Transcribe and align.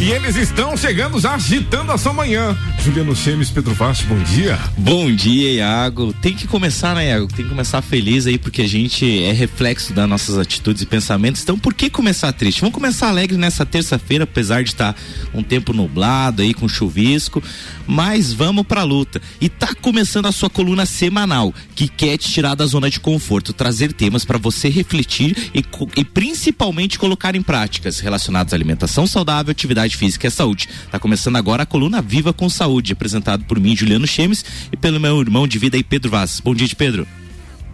E 0.00 0.10
eles 0.10 0.34
estão 0.34 0.76
chegando 0.76 1.20
já 1.20 1.34
agitando 1.34 1.92
a 1.92 1.96
sua 1.96 2.12
manhã. 2.12 2.56
Juliano 2.84 3.14
Chemes, 3.14 3.48
Pedro 3.50 3.72
Vasco, 3.72 4.06
bom 4.08 4.22
dia. 4.24 4.58
Bom 4.76 5.10
dia, 5.14 5.52
Iago. 5.52 6.12
Tem 6.20 6.34
que 6.34 6.46
começar, 6.46 6.94
né, 6.94 7.08
Iago? 7.08 7.28
Tem 7.28 7.44
que 7.44 7.48
começar 7.48 7.80
feliz 7.80 8.26
aí, 8.26 8.36
porque 8.36 8.62
a 8.62 8.68
gente 8.68 9.22
é 9.22 9.32
reflexo 9.32 9.94
das 9.94 10.08
nossas 10.08 10.36
atitudes 10.36 10.82
e 10.82 10.86
pensamentos. 10.86 11.42
Então, 11.42 11.56
por 11.56 11.72
que 11.72 11.88
começar 11.88 12.32
triste? 12.32 12.60
Vamos 12.60 12.74
começar 12.74 13.08
alegre 13.08 13.38
nessa 13.38 13.64
terça-feira, 13.64 14.24
apesar 14.24 14.62
de 14.64 14.70
estar 14.70 14.94
um 15.32 15.42
tempo 15.42 15.72
nublado 15.72 16.42
aí, 16.42 16.52
com 16.52 16.68
chuvisco. 16.68 17.42
Mas 17.86 18.32
vamos 18.32 18.66
pra 18.66 18.82
luta. 18.82 19.22
E 19.40 19.48
tá 19.48 19.74
começando 19.74 20.26
a 20.26 20.32
sua 20.32 20.50
coluna 20.50 20.84
semanal, 20.84 21.54
que 21.74 21.88
quer 21.88 22.18
te 22.18 22.30
tirar 22.30 22.54
da 22.54 22.66
zona 22.66 22.90
de 22.90 22.98
conforto, 23.00 23.52
trazer 23.52 23.92
temas 23.92 24.24
para 24.24 24.38
você 24.38 24.68
refletir 24.68 25.50
e, 25.54 25.64
e 25.96 26.04
principalmente 26.04 26.98
colocar 26.98 27.34
em 27.36 27.42
práticas 27.42 28.00
relacionadas 28.00 28.52
à 28.52 28.56
alimentação 28.56 29.06
saudável, 29.06 29.52
atividade 29.52 29.83
física 29.92 30.26
e 30.26 30.30
saúde. 30.30 30.68
Tá 30.90 30.98
começando 30.98 31.36
agora 31.36 31.64
a 31.64 31.66
coluna 31.66 32.00
Viva 32.00 32.32
com 32.32 32.48
Saúde 32.48 32.92
apresentado 32.92 33.44
por 33.44 33.60
mim, 33.60 33.76
Juliano 33.76 34.06
Chemes, 34.06 34.44
e 34.72 34.76
pelo 34.76 34.98
meu 34.98 35.20
irmão 35.20 35.46
de 35.46 35.58
vida 35.58 35.76
aí, 35.76 35.84
Pedro 35.84 36.10
Vaz. 36.10 36.40
Bom 36.40 36.54
dia, 36.54 36.68
Pedro. 36.76 37.06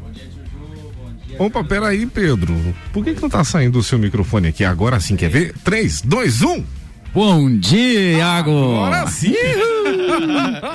Bom 0.03 0.11
dia, 0.11 0.25
Juju. 0.25 1.37
Opa, 1.39 1.63
peraí, 1.63 2.07
Pedro. 2.07 2.57
Por 2.93 3.05
que, 3.05 3.15
que 3.15 3.23
não 3.23 3.31
tá 3.31 3.45
saindo 3.45 3.79
o 3.79 3.83
seu 3.83 3.99
microfone 3.99 4.49
aqui 4.49 4.65
agora 4.65 4.99
sim? 5.01 5.17
Quer 5.17 5.31
ver? 5.31 5.55
3, 5.65 6.03
2, 6.03 6.43
1. 6.43 6.65
Bom 7.13 7.57
dia, 7.59 8.19
Iago! 8.19 8.51
Agora 8.51 9.07
sim! 9.09 9.35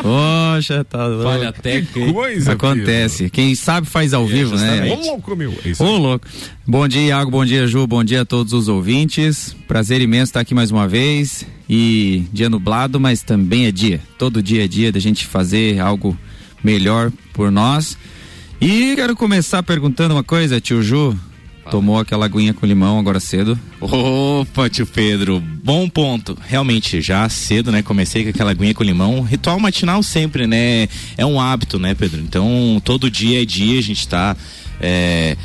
Poxa, 0.02 0.84
tá 0.84 1.00
Falha 1.24 1.52
técnica. 1.54 2.14
Coisa, 2.14 2.54
Acontece. 2.54 3.24
Pedro. 3.24 3.32
Quem 3.32 3.56
sabe 3.56 3.88
faz 3.88 4.14
ao 4.14 4.24
é, 4.24 4.28
vivo, 4.28 4.56
né? 4.56 4.92
Ô 4.92 4.96
louco, 4.96 5.36
meu. 5.36 5.52
É 5.52 5.84
Ô 5.84 5.98
louco. 5.98 6.28
Bom 6.66 6.88
dia, 6.88 7.02
Iago. 7.02 7.32
Bom 7.32 7.46
dia, 7.46 7.68
Ju. 7.68 7.86
Bom 7.88 8.04
dia 8.04 8.22
a 8.22 8.26
todos 8.26 8.54
os 8.54 8.68
ouvintes. 8.68 9.56
Prazer 9.68 10.02
imenso 10.02 10.30
estar 10.30 10.42
aqui 10.42 10.54
mais 10.54 10.72
uma 10.72 10.88
vez. 10.88 11.46
E 11.70 12.24
dia 12.32 12.50
nublado, 12.50 13.00
mas 13.00 13.22
também 13.22 13.66
é 13.66 13.72
dia. 13.72 14.00
Todo 14.18 14.42
dia 14.42 14.66
é 14.66 14.68
dia 14.68 14.92
da 14.92 15.00
gente 15.00 15.26
fazer 15.26 15.80
algo 15.80 16.18
melhor 16.64 17.12
por 17.34 17.52
nós. 17.52 17.98
E 18.60 18.96
quero 18.96 19.16
começar 19.16 19.62
perguntando 19.64 20.16
uma 20.16 20.24
coisa, 20.24 20.62
tio 20.62 20.82
Ju. 20.82 21.18
Tomou 21.72 22.00
aquela 22.00 22.26
aguinha 22.26 22.54
com 22.54 22.66
limão 22.66 23.00
agora 23.00 23.20
cedo. 23.20 23.60
Opa, 23.82 24.70
tio 24.70 24.86
Pedro, 24.86 25.42
bom 25.64 25.90
ponto. 25.90 26.38
Realmente, 26.48 27.02
já 27.02 27.28
cedo, 27.28 27.72
né? 27.72 27.82
Comecei 27.82 28.24
com 28.24 28.30
aquela 28.30 28.52
aguinha 28.52 28.74
com 28.74 28.84
limão. 28.84 29.22
Ritual 29.22 29.60
matinal 29.60 30.04
sempre, 30.04 30.46
né? 30.46 30.88
É 31.18 31.26
um 31.26 31.40
hábito, 31.40 31.80
né, 31.80 31.96
Pedro? 31.96 32.22
Então, 32.22 32.82
todo 32.84 33.10
dia 33.10 33.42
é 33.42 33.46
dia, 33.46 33.80
a 33.80 33.84
gente 33.84 34.08
tá. 34.08 34.38
É, 34.80 35.36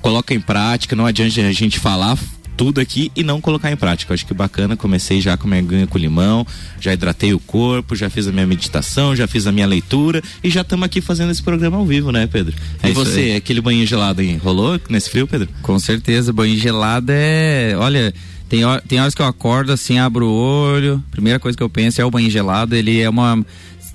coloca 0.00 0.32
em 0.32 0.40
prática, 0.40 0.96
não 0.96 1.04
adianta 1.04 1.40
a 1.40 1.52
gente 1.52 1.78
falar, 1.78 2.16
tudo 2.58 2.80
aqui 2.80 3.12
e 3.14 3.22
não 3.22 3.40
colocar 3.40 3.70
em 3.70 3.76
prática. 3.76 4.12
Eu 4.12 4.14
acho 4.14 4.26
que 4.26 4.34
bacana, 4.34 4.76
comecei 4.76 5.20
já 5.20 5.36
com 5.36 5.46
minha 5.46 5.62
ganha 5.62 5.86
com 5.86 5.96
limão, 5.96 6.44
já 6.80 6.92
hidratei 6.92 7.32
o 7.32 7.38
corpo, 7.38 7.94
já 7.94 8.10
fiz 8.10 8.26
a 8.26 8.32
minha 8.32 8.46
meditação, 8.46 9.14
já 9.14 9.28
fiz 9.28 9.46
a 9.46 9.52
minha 9.52 9.66
leitura 9.66 10.20
e 10.42 10.50
já 10.50 10.62
estamos 10.62 10.84
aqui 10.84 11.00
fazendo 11.00 11.30
esse 11.30 11.42
programa 11.42 11.76
ao 11.76 11.86
vivo, 11.86 12.10
né, 12.10 12.26
Pedro? 12.26 12.56
É 12.82 12.90
e 12.90 12.92
você, 12.92 13.20
aí. 13.20 13.36
aquele 13.36 13.60
banho 13.60 13.86
gelado 13.86 14.20
aí, 14.20 14.36
rolou 14.36 14.78
nesse 14.90 15.08
frio, 15.08 15.28
Pedro? 15.28 15.48
Com 15.62 15.78
certeza, 15.78 16.32
banho 16.32 16.58
gelado 16.58 17.12
é, 17.14 17.76
olha, 17.78 18.12
tem, 18.48 18.62
tem 18.88 19.00
horas 19.00 19.14
que 19.14 19.22
eu 19.22 19.26
acordo 19.26 19.72
assim, 19.72 20.00
abro 20.00 20.26
o 20.26 20.32
olho, 20.32 21.02
primeira 21.12 21.38
coisa 21.38 21.56
que 21.56 21.62
eu 21.62 21.70
penso 21.70 22.00
é 22.00 22.04
o 22.04 22.10
banho 22.10 22.28
gelado, 22.28 22.74
ele 22.74 23.00
é 23.00 23.08
uma 23.08 23.44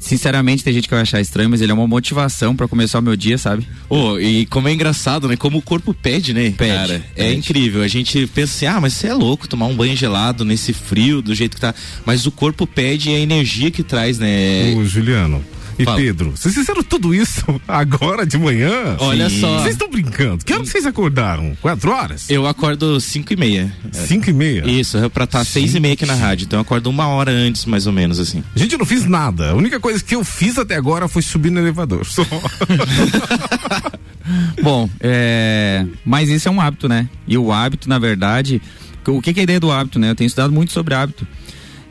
sinceramente, 0.03 0.63
tem 0.63 0.73
gente 0.73 0.87
que 0.87 0.93
vai 0.93 1.01
achar 1.01 1.21
estranho, 1.21 1.49
mas 1.49 1.61
ele 1.61 1.71
é 1.71 1.75
uma 1.75 1.87
motivação 1.87 2.55
para 2.55 2.67
começar 2.67 2.99
o 2.99 3.01
meu 3.01 3.15
dia, 3.15 3.37
sabe? 3.37 3.67
Oh, 3.89 4.19
e 4.19 4.45
como 4.47 4.67
é 4.67 4.73
engraçado, 4.73 5.27
né? 5.27 5.37
Como 5.37 5.57
o 5.57 5.61
corpo 5.61 5.93
pede, 5.93 6.33
né? 6.33 6.51
Pede, 6.51 6.73
cara, 6.73 7.05
pede. 7.15 7.29
é 7.29 7.33
incrível. 7.33 7.81
A 7.81 7.87
gente 7.87 8.27
pensa 8.27 8.53
assim, 8.53 8.65
ah, 8.65 8.81
mas 8.81 8.93
você 8.93 9.07
é 9.07 9.13
louco 9.13 9.47
tomar 9.47 9.67
um 9.67 9.75
banho 9.75 9.95
gelado 9.95 10.43
nesse 10.43 10.73
frio, 10.73 11.21
do 11.21 11.33
jeito 11.33 11.55
que 11.55 11.61
tá. 11.61 11.73
Mas 12.05 12.25
o 12.25 12.31
corpo 12.31 12.67
pede 12.67 13.09
a 13.09 13.19
energia 13.19 13.71
que 13.71 13.81
traz, 13.81 14.19
né? 14.19 14.73
Ô, 14.75 14.83
Juliano, 14.83 15.43
e 15.77 15.85
Fala. 15.85 15.97
Pedro, 15.97 16.31
vocês 16.31 16.53
fizeram 16.53 16.83
tudo 16.83 17.13
isso 17.13 17.43
agora 17.67 18.25
de 18.25 18.37
manhã? 18.37 18.95
Olha 18.99 19.29
Sim. 19.29 19.41
só. 19.41 19.59
Vocês 19.59 19.75
estão 19.75 19.89
brincando? 19.89 20.45
Que 20.45 20.53
hora 20.53 20.65
vocês 20.65 20.85
acordaram? 20.85 21.55
Quatro 21.61 21.91
horas? 21.91 22.29
Eu 22.29 22.45
acordo 22.45 22.99
cinco 22.99 23.33
e 23.33 23.35
meia. 23.35 23.73
Cinco 23.91 24.29
e 24.29 24.33
meia? 24.33 24.65
Isso, 24.65 24.97
é 24.97 25.09
pra 25.09 25.23
estar 25.23 25.39
tá 25.39 25.45
seis 25.45 25.73
e 25.75 25.79
meia 25.79 25.93
aqui 25.93 26.05
na 26.05 26.15
rádio. 26.15 26.45
Então 26.45 26.59
eu 26.59 26.61
acordo 26.61 26.89
uma 26.89 27.07
hora 27.07 27.31
antes, 27.31 27.65
mais 27.65 27.87
ou 27.87 27.93
menos, 27.93 28.19
assim. 28.19 28.43
Gente, 28.55 28.73
eu 28.73 28.79
não 28.79 28.85
fiz 28.85 29.05
nada. 29.05 29.51
A 29.51 29.55
única 29.55 29.79
coisa 29.79 30.03
que 30.03 30.15
eu 30.15 30.23
fiz 30.23 30.57
até 30.57 30.75
agora 30.75 31.07
foi 31.07 31.21
subir 31.21 31.49
no 31.49 31.59
elevador. 31.59 32.05
Só. 32.05 32.25
Bom, 34.61 34.89
é... 34.99 35.85
mas 36.05 36.29
isso 36.29 36.47
é 36.47 36.51
um 36.51 36.61
hábito, 36.61 36.87
né? 36.87 37.09
E 37.27 37.37
o 37.37 37.51
hábito, 37.51 37.89
na 37.89 37.99
verdade, 37.99 38.61
o 39.07 39.21
que, 39.21 39.33
que 39.33 39.39
é 39.39 39.41
a 39.41 39.43
ideia 39.43 39.59
do 39.59 39.71
hábito, 39.71 39.99
né? 39.99 40.11
Eu 40.11 40.15
tenho 40.15 40.27
estudado 40.27 40.53
muito 40.53 40.71
sobre 40.71 40.93
hábito. 40.93 41.27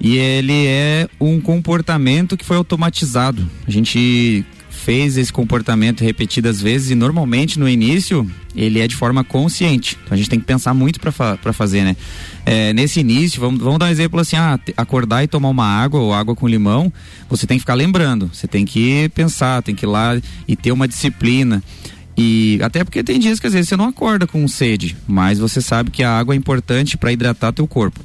E 0.02 0.16
ele 0.18 0.66
é 0.66 1.08
um 1.20 1.40
comportamento 1.40 2.36
que 2.36 2.44
foi 2.44 2.56
automatizado. 2.56 3.48
A 3.64 3.70
gente 3.70 4.44
fez 4.68 5.16
esse 5.16 5.32
comportamento 5.32 6.02
repetidas 6.02 6.60
vezes 6.60 6.90
e 6.90 6.96
normalmente 6.96 7.56
no 7.56 7.68
início 7.68 8.28
ele 8.56 8.80
é 8.80 8.88
de 8.88 8.96
forma 8.96 9.22
consciente. 9.22 9.96
Então 10.02 10.12
a 10.12 10.16
gente 10.16 10.28
tem 10.28 10.40
que 10.40 10.44
pensar 10.44 10.74
muito 10.74 10.98
para 10.98 11.12
fa 11.12 11.38
fazer, 11.52 11.84
né? 11.84 11.96
É, 12.44 12.72
nesse 12.72 12.98
início, 12.98 13.40
vamos, 13.40 13.60
vamos 13.60 13.78
dar 13.78 13.86
um 13.86 13.90
exemplo 13.90 14.18
assim: 14.18 14.34
ah, 14.34 14.58
acordar 14.76 15.22
e 15.22 15.28
tomar 15.28 15.50
uma 15.50 15.64
água 15.66 16.00
ou 16.00 16.12
água 16.12 16.34
com 16.34 16.48
limão, 16.48 16.92
você 17.30 17.46
tem 17.46 17.56
que 17.56 17.62
ficar 17.62 17.74
lembrando, 17.74 18.28
você 18.32 18.48
tem 18.48 18.64
que 18.64 19.08
pensar, 19.14 19.62
tem 19.62 19.72
que 19.72 19.84
ir 19.84 19.88
lá 19.88 20.20
e 20.48 20.56
ter 20.56 20.72
uma 20.72 20.88
disciplina. 20.88 21.62
E 22.16 22.58
até 22.60 22.82
porque 22.82 23.04
tem 23.04 23.20
dias 23.20 23.38
que 23.38 23.46
às 23.46 23.52
vezes 23.52 23.68
você 23.68 23.76
não 23.76 23.86
acorda 23.86 24.26
com 24.26 24.46
sede, 24.48 24.96
mas 25.06 25.38
você 25.38 25.60
sabe 25.60 25.92
que 25.92 26.02
a 26.02 26.10
água 26.18 26.34
é 26.34 26.36
importante 26.36 26.98
para 26.98 27.12
hidratar 27.12 27.52
teu 27.52 27.68
corpo. 27.68 28.00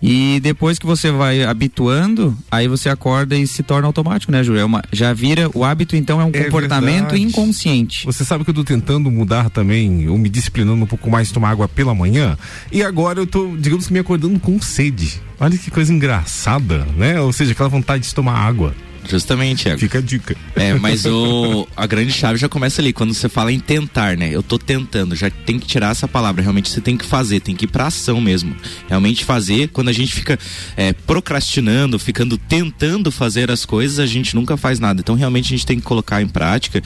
E 0.00 0.38
depois 0.40 0.78
que 0.78 0.86
você 0.86 1.10
vai 1.10 1.42
habituando, 1.42 2.36
aí 2.50 2.68
você 2.68 2.88
acorda 2.88 3.36
e 3.36 3.46
se 3.46 3.62
torna 3.62 3.86
automático, 3.86 4.30
né, 4.30 4.44
Júlio? 4.44 4.60
É 4.60 4.64
uma, 4.64 4.82
já 4.92 5.12
vira, 5.12 5.50
o 5.54 5.64
hábito 5.64 5.96
então 5.96 6.20
é 6.20 6.24
um 6.24 6.30
é 6.32 6.44
comportamento 6.44 7.10
verdade. 7.10 7.22
inconsciente. 7.22 8.06
Você 8.06 8.24
sabe 8.24 8.44
que 8.44 8.50
eu 8.50 8.54
tô 8.54 8.64
tentando 8.64 9.10
mudar 9.10 9.50
também, 9.50 10.08
ou 10.08 10.16
me 10.16 10.28
disciplinando 10.28 10.84
um 10.84 10.86
pouco 10.86 11.10
mais, 11.10 11.32
tomar 11.32 11.50
água 11.50 11.68
pela 11.68 11.94
manhã, 11.94 12.38
e 12.70 12.82
agora 12.82 13.18
eu 13.18 13.26
tô, 13.26 13.56
digamos 13.56 13.88
que 13.88 13.92
me 13.92 13.98
acordando 13.98 14.38
com 14.38 14.60
sede. 14.60 15.20
Olha 15.40 15.56
que 15.56 15.70
coisa 15.70 15.92
engraçada, 15.92 16.86
né? 16.96 17.20
Ou 17.20 17.32
seja, 17.32 17.52
aquela 17.52 17.68
vontade 17.68 18.04
de 18.04 18.14
tomar 18.14 18.34
água. 18.34 18.74
Justamente, 19.08 19.64
Thiago. 19.64 19.80
Fica 19.80 19.98
a 19.98 20.02
dica. 20.02 20.36
É, 20.54 20.74
mas 20.74 21.06
o, 21.06 21.66
a 21.74 21.86
grande 21.86 22.12
chave 22.12 22.38
já 22.38 22.48
começa 22.48 22.82
ali, 22.82 22.92
quando 22.92 23.14
você 23.14 23.28
fala 23.28 23.50
em 23.50 23.58
tentar, 23.58 24.16
né? 24.16 24.28
Eu 24.30 24.42
tô 24.42 24.58
tentando, 24.58 25.16
já 25.16 25.30
tem 25.30 25.58
que 25.58 25.66
tirar 25.66 25.90
essa 25.90 26.06
palavra. 26.06 26.42
Realmente 26.42 26.68
você 26.68 26.80
tem 26.80 26.96
que 26.96 27.06
fazer, 27.06 27.40
tem 27.40 27.56
que 27.56 27.64
ir 27.64 27.68
pra 27.68 27.86
ação 27.86 28.20
mesmo. 28.20 28.54
Realmente 28.88 29.24
fazer, 29.24 29.68
quando 29.68 29.88
a 29.88 29.92
gente 29.92 30.14
fica 30.14 30.38
é, 30.76 30.92
procrastinando, 30.92 31.98
ficando 31.98 32.36
tentando 32.36 33.10
fazer 33.10 33.50
as 33.50 33.64
coisas, 33.64 33.98
a 33.98 34.06
gente 34.06 34.34
nunca 34.34 34.56
faz 34.56 34.78
nada. 34.78 35.00
Então 35.00 35.14
realmente 35.14 35.46
a 35.46 35.56
gente 35.56 35.66
tem 35.66 35.78
que 35.78 35.84
colocar 35.84 36.20
em 36.20 36.28
prática. 36.28 36.82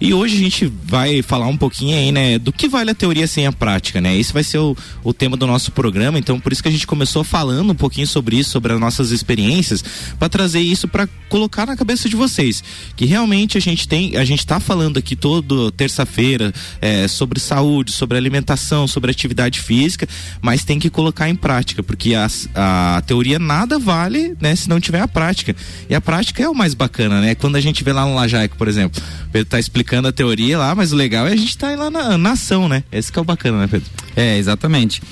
E 0.00 0.12
hoje 0.12 0.36
a 0.36 0.40
gente 0.40 0.70
vai 0.84 1.22
falar 1.22 1.46
um 1.46 1.56
pouquinho 1.56 1.96
aí, 1.96 2.12
né, 2.12 2.38
do 2.38 2.52
que 2.52 2.68
vale 2.68 2.90
a 2.90 2.94
teoria 2.94 3.26
sem 3.26 3.46
a 3.46 3.52
prática, 3.52 4.00
né? 4.00 4.16
Esse 4.16 4.32
vai 4.32 4.44
ser 4.44 4.58
o, 4.58 4.76
o 5.02 5.14
tema 5.14 5.36
do 5.36 5.46
nosso 5.46 5.72
programa, 5.72 6.18
então 6.18 6.38
por 6.38 6.52
isso 6.52 6.62
que 6.62 6.68
a 6.68 6.72
gente 6.72 6.86
começou 6.86 7.24
falando 7.24 7.70
um 7.70 7.74
pouquinho 7.74 8.06
sobre 8.06 8.36
isso, 8.36 8.50
sobre 8.50 8.72
as 8.72 8.80
nossas 8.80 9.10
experiências, 9.10 9.82
para 10.18 10.28
trazer 10.28 10.60
isso 10.60 10.86
para 10.86 11.08
colocar 11.28 11.61
colocar 11.62 11.66
na 11.66 11.76
cabeça 11.76 12.08
de 12.08 12.16
vocês 12.16 12.62
que 12.96 13.04
realmente 13.06 13.56
a 13.56 13.60
gente 13.60 13.86
tem, 13.86 14.16
a 14.16 14.24
gente 14.24 14.40
está 14.40 14.60
falando 14.60 14.98
aqui 14.98 15.16
todo 15.16 15.70
terça-feira 15.70 16.52
é, 16.80 17.08
sobre 17.08 17.40
saúde, 17.40 17.92
sobre 17.92 18.18
alimentação, 18.18 18.86
sobre 18.86 19.10
atividade 19.10 19.60
física, 19.60 20.06
mas 20.40 20.64
tem 20.64 20.78
que 20.78 20.90
colocar 20.90 21.28
em 21.28 21.34
prática, 21.34 21.82
porque 21.82 22.14
a, 22.14 22.28
a 22.54 23.02
teoria 23.06 23.38
nada 23.38 23.78
vale, 23.78 24.36
né, 24.40 24.54
se 24.54 24.68
não 24.68 24.80
tiver 24.80 25.00
a 25.00 25.08
prática. 25.08 25.54
E 25.88 25.94
a 25.94 26.00
prática 26.00 26.42
é 26.42 26.48
o 26.48 26.54
mais 26.54 26.74
bacana, 26.74 27.20
né? 27.20 27.34
Quando 27.34 27.56
a 27.56 27.60
gente 27.60 27.82
vê 27.84 27.92
lá 27.92 28.04
no 28.04 28.14
Lajaico, 28.14 28.56
por 28.56 28.68
exemplo, 28.68 29.00
Pedro 29.30 29.48
tá 29.48 29.58
explicando 29.58 30.08
a 30.08 30.12
teoria 30.12 30.58
lá, 30.58 30.74
mas 30.74 30.92
o 30.92 30.96
legal 30.96 31.26
é 31.26 31.32
a 31.32 31.36
gente 31.36 31.50
estar 31.50 31.70
tá 31.70 31.76
lá 31.76 31.90
na, 31.90 32.18
na 32.18 32.32
ação, 32.32 32.68
né? 32.68 32.84
Esse 32.90 33.10
que 33.10 33.18
é 33.18 33.22
o 33.22 33.24
bacana, 33.24 33.58
né, 33.58 33.68
Pedro? 33.70 33.88
É, 34.16 34.36
exatamente. 34.38 35.02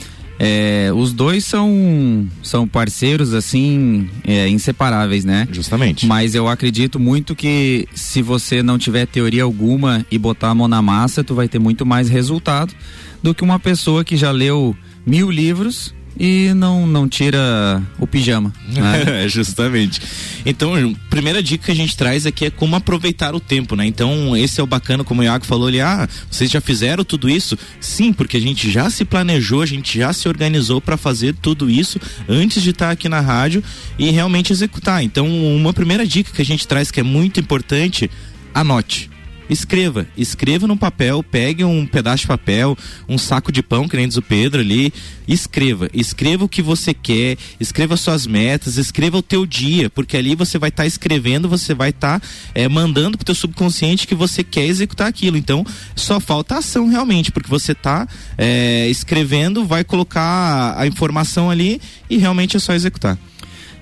É, 0.42 0.90
os 0.94 1.12
dois 1.12 1.44
são, 1.44 2.26
são 2.42 2.66
parceiros, 2.66 3.34
assim, 3.34 4.08
é, 4.26 4.48
inseparáveis, 4.48 5.22
né? 5.22 5.46
Justamente. 5.52 6.06
Mas 6.06 6.34
eu 6.34 6.48
acredito 6.48 6.98
muito 6.98 7.36
que 7.36 7.86
se 7.94 8.22
você 8.22 8.62
não 8.62 8.78
tiver 8.78 9.06
teoria 9.06 9.42
alguma 9.42 10.04
e 10.10 10.16
botar 10.16 10.48
a 10.48 10.54
mão 10.54 10.66
na 10.66 10.80
massa, 10.80 11.22
tu 11.22 11.34
vai 11.34 11.46
ter 11.46 11.58
muito 11.58 11.84
mais 11.84 12.08
resultado 12.08 12.74
do 13.22 13.34
que 13.34 13.44
uma 13.44 13.60
pessoa 13.60 14.02
que 14.02 14.16
já 14.16 14.30
leu 14.30 14.74
mil 15.04 15.30
livros 15.30 15.94
e 16.18 16.52
não, 16.54 16.86
não 16.86 17.08
tira 17.08 17.82
o 17.98 18.06
pijama. 18.06 18.52
Né? 18.68 19.00
É, 19.20 19.28
justamente. 19.28 20.00
Então, 20.46 20.94
primeira 21.08 21.42
dica 21.42 21.66
que 21.66 21.70
a 21.70 21.74
gente 21.74 21.96
traz 21.96 22.26
aqui 22.26 22.46
é 22.46 22.50
como 22.50 22.76
aproveitar 22.76 23.34
o 23.34 23.40
tempo, 23.40 23.74
né? 23.74 23.86
Então, 23.86 24.36
esse 24.36 24.60
é 24.60 24.62
o 24.62 24.66
bacana, 24.66 25.02
como 25.02 25.20
o 25.20 25.24
Iago 25.24 25.44
falou 25.44 25.68
ali, 25.68 25.80
ah, 25.80 26.08
vocês 26.30 26.50
já 26.50 26.60
fizeram 26.60 27.04
tudo 27.04 27.28
isso? 27.28 27.58
Sim, 27.80 28.12
porque 28.12 28.36
a 28.36 28.40
gente 28.40 28.70
já 28.70 28.88
se 28.88 29.04
planejou, 29.04 29.62
a 29.62 29.66
gente 29.66 29.98
já 29.98 30.12
se 30.12 30.28
organizou 30.28 30.80
para 30.80 30.96
fazer 30.96 31.34
tudo 31.34 31.68
isso 31.68 31.98
antes 32.28 32.62
de 32.62 32.70
estar 32.70 32.86
tá 32.86 32.92
aqui 32.92 33.08
na 33.08 33.20
rádio 33.20 33.62
e 33.98 34.10
realmente 34.10 34.52
executar. 34.52 35.02
Então, 35.02 35.26
uma 35.28 35.72
primeira 35.72 36.06
dica 36.06 36.32
que 36.32 36.42
a 36.42 36.44
gente 36.44 36.66
traz 36.66 36.90
que 36.90 37.00
é 37.00 37.04
muito 37.04 37.40
importante, 37.40 38.10
anote 38.54 39.10
escreva. 39.50 40.06
Escreva 40.16 40.66
no 40.66 40.76
papel, 40.76 41.22
pegue 41.22 41.64
um 41.64 41.84
pedaço 41.84 42.22
de 42.22 42.28
papel, 42.28 42.78
um 43.08 43.18
saco 43.18 43.50
de 43.50 43.62
pão, 43.62 43.88
que 43.88 43.96
nem 43.96 44.08
diz 44.08 44.16
o 44.16 44.22
Pedro 44.22 44.60
ali. 44.60 44.92
Escreva. 45.28 45.90
Escreva 45.92 46.44
o 46.44 46.48
que 46.48 46.62
você 46.62 46.94
quer, 46.94 47.36
escreva 47.58 47.96
suas 47.96 48.26
metas, 48.26 48.76
escreva 48.76 49.18
o 49.18 49.22
teu 49.22 49.44
dia, 49.44 49.90
porque 49.90 50.16
ali 50.16 50.34
você 50.34 50.58
vai 50.58 50.70
estar 50.70 50.84
tá 50.84 50.86
escrevendo, 50.86 51.48
você 51.48 51.74
vai 51.74 51.90
estar 51.90 52.20
tá, 52.20 52.26
é, 52.54 52.68
mandando 52.68 53.18
pro 53.18 53.24
teu 53.24 53.34
subconsciente 53.34 54.06
que 54.06 54.14
você 54.14 54.42
quer 54.42 54.64
executar 54.64 55.08
aquilo. 55.08 55.36
Então, 55.36 55.64
só 55.94 56.20
falta 56.20 56.58
ação 56.58 56.88
realmente, 56.88 57.30
porque 57.32 57.50
você 57.50 57.72
está 57.72 58.06
é, 58.38 58.88
escrevendo, 58.88 59.64
vai 59.64 59.84
colocar 59.84 60.74
a 60.78 60.86
informação 60.86 61.50
ali 61.50 61.80
e 62.08 62.16
realmente 62.16 62.56
é 62.56 62.60
só 62.60 62.72
executar. 62.72 63.18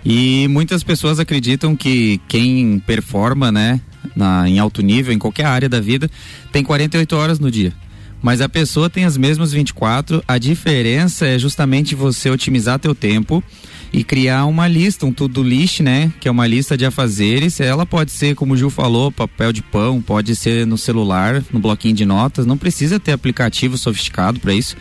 E 0.05 0.47
muitas 0.49 0.82
pessoas 0.82 1.19
acreditam 1.19 1.76
que 1.76 2.21
quem 2.29 2.79
performa, 2.79 3.50
né, 3.50 3.81
na, 4.15 4.49
em 4.49 4.59
alto 4.59 4.83
nível, 4.83 5.12
em 5.12 5.19
qualquer 5.19 5.47
área 5.47 5.69
da 5.69 5.81
vida, 5.81 6.11
tem 6.53 6.62
48 6.62 7.17
horas 7.17 7.39
no 7.39 7.50
dia. 7.50 7.73
Mas 8.21 8.41
a 8.41 8.49
pessoa 8.49 8.91
tem 8.91 9.05
as 9.05 9.17
mesmas 9.17 9.53
24, 9.53 10.23
a 10.27 10.39
diferença 10.39 11.27
é 11.27 11.39
justamente 11.39 11.95
você 11.95 12.29
otimizar 12.29 12.79
teu 12.79 12.95
tempo 12.95 13.43
e 13.93 14.03
criar 14.03 14.45
uma 14.47 14.67
lista, 14.67 15.06
um 15.06 15.12
to-do 15.12 15.43
list, 15.43 15.81
né? 15.81 16.12
Que 16.21 16.29
é 16.29 16.31
uma 16.31 16.47
lista 16.47 16.77
de 16.77 16.85
afazeres. 16.85 17.61
Ela 17.61 17.87
pode 17.87 18.11
ser, 18.11 18.35
como 18.35 18.55
o 18.55 18.56
Gil 18.56 18.71
falou, 18.71 19.11
papel 19.11 19.53
de 19.53 19.62
pão, 19.62 20.03
pode 20.03 20.35
ser 20.37 20.67
no 20.67 20.77
celular, 20.77 21.43
no 21.53 21.61
bloquinho 21.61 21.95
de 21.95 22.05
notas. 22.05 22.45
Não 22.45 22.59
precisa 22.59 23.00
ter 23.00 23.12
aplicativo 23.12 23.79
sofisticado 23.79 24.41
para 24.41 24.53
isso. 24.53 24.77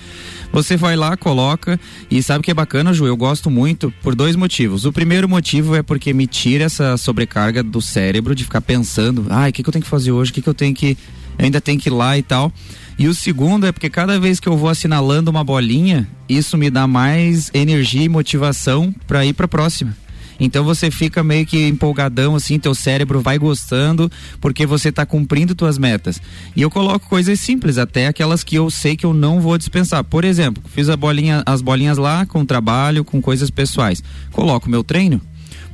Você 0.58 0.76
vai 0.76 0.96
lá, 0.96 1.16
coloca 1.16 1.80
e 2.10 2.24
sabe 2.24 2.44
que 2.44 2.50
é 2.50 2.54
bacana, 2.54 2.92
Ju? 2.92 3.06
Eu 3.06 3.16
gosto 3.16 3.48
muito 3.48 3.94
por 4.02 4.16
dois 4.16 4.36
motivos. 4.36 4.86
O 4.86 4.92
primeiro 4.92 5.30
motivo 5.30 5.76
é 5.76 5.84
porque 5.84 6.12
me 6.16 6.26
tira 6.26 6.64
essa 6.64 6.98
sobrecarga 6.98 7.62
do 7.62 7.80
cérebro 7.80 8.34
de 8.34 8.44
ficar 8.44 8.62
pensando, 8.62 9.28
ai, 9.30 9.52
o 9.52 9.54
que, 9.54 9.62
que 9.62 9.70
eu 9.70 9.72
tenho 9.72 9.84
que 9.84 9.90
fazer 9.90 10.12
hoje? 10.12 10.32
O 10.32 10.34
que, 10.34 10.42
que 10.42 10.50
eu 10.50 10.56
tenho 10.56 10.74
que. 10.74 10.98
Eu 11.38 11.46
ainda 11.46 11.62
tenho 11.62 11.80
que 11.80 11.90
ir 11.90 11.92
lá 11.92 12.18
e 12.18 12.24
tal. 12.24 12.52
E 12.98 13.08
o 13.08 13.14
segundo 13.14 13.68
é 13.68 13.72
porque 13.72 13.88
cada 13.88 14.20
vez 14.20 14.40
que 14.40 14.50
eu 14.50 14.58
vou 14.58 14.68
assinalando 14.68 15.30
uma 15.30 15.44
bolinha, 15.44 16.10
isso 16.28 16.58
me 16.58 16.72
dá 16.72 16.88
mais 16.88 17.52
energia 17.54 18.02
e 18.02 18.10
motivação 18.10 18.92
para 19.06 19.24
ir 19.24 19.34
para 19.34 19.46
a 19.46 19.48
próxima. 19.48 19.96
Então 20.40 20.64
você 20.64 20.92
fica 20.92 21.24
meio 21.24 21.46
que 21.46 21.68
empolgadão 21.68 22.36
assim, 22.36 22.60
teu 22.60 22.76
cérebro 22.76 23.22
vai 23.22 23.38
gostando 23.38 24.12
porque 24.40 24.66
você 24.66 24.90
está 24.90 25.06
cumprindo 25.06 25.56
tuas 25.56 25.78
metas. 25.78 26.22
E 26.56 26.62
eu 26.62 26.70
coloco 26.70 27.08
coisas 27.08 27.40
simples, 27.40 27.78
até 27.78 28.08
aquelas 28.08 28.44
que 28.44 28.56
eu 28.56 28.70
sei 28.70 28.96
que 28.96 29.06
eu 29.06 29.14
não 29.14 29.42
vou 29.42 29.58
dispensar. 29.58 30.04
Por 30.04 30.24
exemplo, 30.24 30.64
fiz 30.74 30.90
a 30.90 30.98
bolinha, 30.98 31.44
as 31.46 31.62
bolinhas 31.62 31.98
lá 31.98 32.26
com 32.26 32.46
trabalho, 32.46 33.04
com 33.04 33.22
coisas 33.22 33.50
pessoais. 33.50 34.04
Coloco 34.32 34.70
meu 34.70 34.84
treino. 34.84 35.22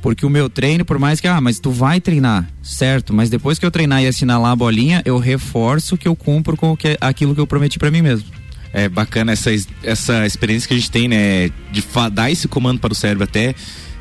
Porque 0.00 0.26
o 0.26 0.28
meu 0.28 0.50
treino, 0.50 0.84
por 0.84 0.98
mais 0.98 1.18
que, 1.18 1.26
ah, 1.26 1.40
mas 1.40 1.58
tu 1.58 1.70
vai 1.70 1.98
treinar, 1.98 2.46
certo? 2.62 3.14
Mas 3.14 3.30
depois 3.30 3.58
que 3.58 3.64
eu 3.64 3.70
treinar 3.70 4.02
e 4.02 4.06
assinalar 4.06 4.52
a 4.52 4.56
bolinha, 4.56 5.00
eu 5.02 5.18
reforço 5.18 5.96
que 5.96 6.06
eu 6.06 6.14
cumpro 6.14 6.58
com 6.58 6.76
que, 6.76 6.98
aquilo 7.00 7.34
que 7.34 7.40
eu 7.40 7.46
prometi 7.46 7.78
para 7.78 7.90
mim 7.90 8.02
mesmo. 8.02 8.28
É 8.70 8.86
bacana 8.86 9.32
essa, 9.32 9.50
essa 9.82 10.26
experiência 10.26 10.68
que 10.68 10.74
a 10.74 10.76
gente 10.76 10.90
tem, 10.90 11.08
né? 11.08 11.48
De 11.72 11.82
dar 12.12 12.30
esse 12.30 12.46
comando 12.46 12.80
para 12.80 12.92
o 12.92 12.94
cérebro 12.94 13.24
até 13.24 13.54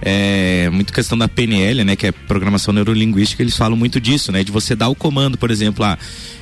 é, 0.06 0.70
muito 0.70 0.92
questão 0.92 1.18
da 1.18 1.28
PNL, 1.28 1.84
né, 1.84 1.96
que 1.96 2.08
é 2.08 2.12
programação 2.12 2.74
neurolinguística, 2.74 3.42
eles 3.42 3.56
falam 3.56 3.78
muito 3.78 4.02
disso, 4.02 4.32
né, 4.32 4.44
de 4.44 4.52
você 4.52 4.76
dar 4.76 4.90
o 4.90 4.96
comando, 4.96 5.38
por 5.38 5.50
exemplo, 5.50 5.86
ah, 5.86 5.98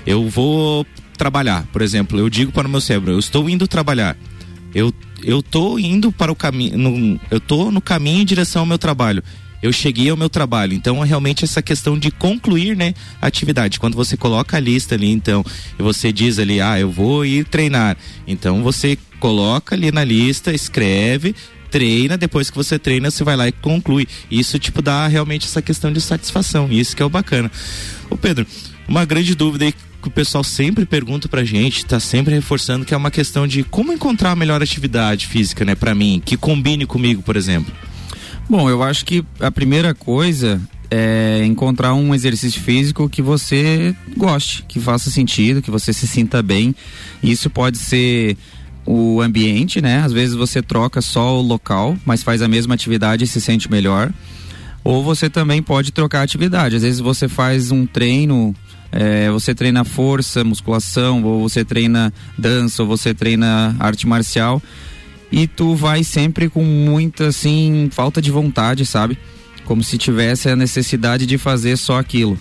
eu 0.06 0.28
vou 0.28 0.86
trabalhar, 1.18 1.68
por 1.72 1.82
exemplo, 1.82 2.18
eu 2.18 2.30
digo 2.30 2.52
para 2.52 2.68
o 2.68 2.72
meu 2.72 2.82
cérebro, 2.82 3.12
eu 3.12 3.20
estou 3.20 3.50
indo 3.50 3.68
trabalhar. 3.68 4.18
Eu 4.74 4.94
eu 5.24 5.44
tô 5.44 5.78
indo 5.78 6.12
para 6.12 6.32
o 6.32 6.36
caminho, 6.36 7.20
eu 7.30 7.40
tô 7.40 7.70
no 7.70 7.80
caminho 7.80 8.22
em 8.22 8.26
direção 8.26 8.62
ao 8.62 8.66
meu 8.66 8.80
trabalho 8.80 9.22
eu 9.62 9.72
cheguei 9.72 10.10
ao 10.10 10.18
meu 10.18 10.30
trabalho. 10.30 10.74
Então, 10.74 11.04
é 11.04 11.08
realmente 11.08 11.44
essa 11.44 11.62
questão 11.62 11.98
de 11.98 12.10
concluir, 12.10 12.76
né, 12.76 12.94
a 13.22 13.28
atividade. 13.28 13.80
Quando 13.80 13.96
você 13.96 14.18
coloca 14.18 14.58
a 14.58 14.60
lista 14.60 14.96
ali, 14.96 15.12
então, 15.12 15.46
e 15.78 15.84
você 15.84 16.12
diz 16.12 16.40
ali, 16.40 16.60
ah, 16.60 16.80
eu 16.80 16.90
vou 16.90 17.26
ir 17.26 17.46
treinar. 17.46 17.96
Então, 18.26 18.64
você 18.64 18.98
coloca 19.20 19.76
ali 19.76 19.92
na 19.92 20.04
lista, 20.04 20.52
escreve, 20.52 21.36
treina, 21.72 22.18
depois 22.18 22.50
que 22.50 22.58
você 22.58 22.78
treina, 22.78 23.10
você 23.10 23.24
vai 23.24 23.38
lá 23.38 23.48
e 23.48 23.52
conclui. 23.52 24.08
Isso, 24.30 24.60
tipo, 24.60 24.82
dá 24.82 25.08
realmente 25.08 25.48
essa 25.48 25.62
questão 25.62 25.92
de 25.92 26.02
satisfação. 26.02 26.68
Isso 26.70 26.96
que 26.96 27.02
é 27.02 27.06
o 27.06 27.10
bacana. 27.10 27.50
Ô, 28.10 28.18
Pedro, 28.18 28.46
uma 28.88 29.06
grande 29.06 29.34
dúvida 29.34 29.66
aí 29.66 29.74
que 29.74 30.08
o 30.08 30.12
pessoal 30.12 30.44
sempre 30.44 30.86
pergunta 30.86 31.30
pra 31.30 31.44
gente, 31.44 31.86
tá 31.86 32.00
sempre 32.00 32.34
reforçando, 32.34 32.84
que 32.84 32.94
é 32.94 32.98
uma 32.98 33.12
questão 33.12 33.48
de 33.48 33.64
como 33.64 33.94
encontrar 33.94 34.32
a 34.32 34.36
melhor 34.36 34.62
atividade 34.62 35.28
física, 35.28 35.64
né, 35.64 35.76
pra 35.76 35.94
mim, 35.94 36.22
que 36.24 36.36
combine 36.36 36.86
comigo, 36.86 37.22
por 37.22 37.36
exemplo. 37.36 37.72
Bom, 38.50 38.70
eu 38.70 38.84
acho 38.84 39.06
que 39.06 39.24
a 39.40 39.52
primeira 39.52 39.94
coisa 39.94 40.60
é 40.90 41.42
encontrar 41.46 41.94
um 41.94 42.14
exercício 42.14 42.60
físico 42.60 43.08
que 43.08 43.22
você 43.22 43.96
goste, 44.18 44.66
que 44.68 44.80
faça 44.80 45.10
sentido, 45.10 45.62
que 45.62 45.72
você 45.72 45.94
se 45.94 46.06
sinta 46.06 46.42
bem. 46.42 46.76
Isso 47.24 47.50
pode 47.50 47.78
ser 47.78 48.36
o 48.86 49.22
ambiente, 49.22 49.82
né? 49.82 50.00
Às 50.00 50.12
vezes 50.12 50.36
você 50.36 50.62
troca 50.62 51.02
só 51.02 51.40
o 51.40 51.42
local, 51.42 51.96
mas 52.06 52.24
faz 52.24 52.42
a 52.42 52.48
mesma 52.48 52.74
atividade 52.74 53.24
e 53.24 53.28
se 53.28 53.40
sente 53.40 53.70
melhor. 53.70 54.12
Ou 54.84 55.04
você 55.04 55.30
também 55.30 55.62
pode 55.62 55.92
trocar 55.92 56.24
atividade. 56.24 56.76
Às 56.76 56.82
vezes 56.82 57.00
você 57.00 57.28
faz 57.28 57.72
um 57.72 57.86
treino, 57.86 58.56
é, 58.92 59.30
você 59.30 59.54
treina 59.54 59.84
força, 59.84 60.44
musculação, 60.44 61.24
ou 61.24 61.48
você 61.48 61.64
treina 61.64 62.12
dança, 62.38 62.82
ou 62.82 62.88
você 62.88 63.14
treina 63.14 63.76
arte 63.80 64.08
marcial. 64.08 64.62
E 65.32 65.48
tu 65.48 65.76
vai 65.76 66.04
sempre 66.04 66.50
com 66.50 66.64
muita, 66.64 67.28
assim, 67.28 67.90
falta 67.92 68.22
de 68.22 68.32
vontade, 68.32 68.86
sabe? 68.86 69.18
Como 69.66 69.84
se 69.84 69.98
tivesse 69.98 70.50
a 70.50 70.56
necessidade 70.56 71.26
de 71.26 71.38
fazer 71.38 71.78
só 71.78 72.00
aquilo. 72.00 72.38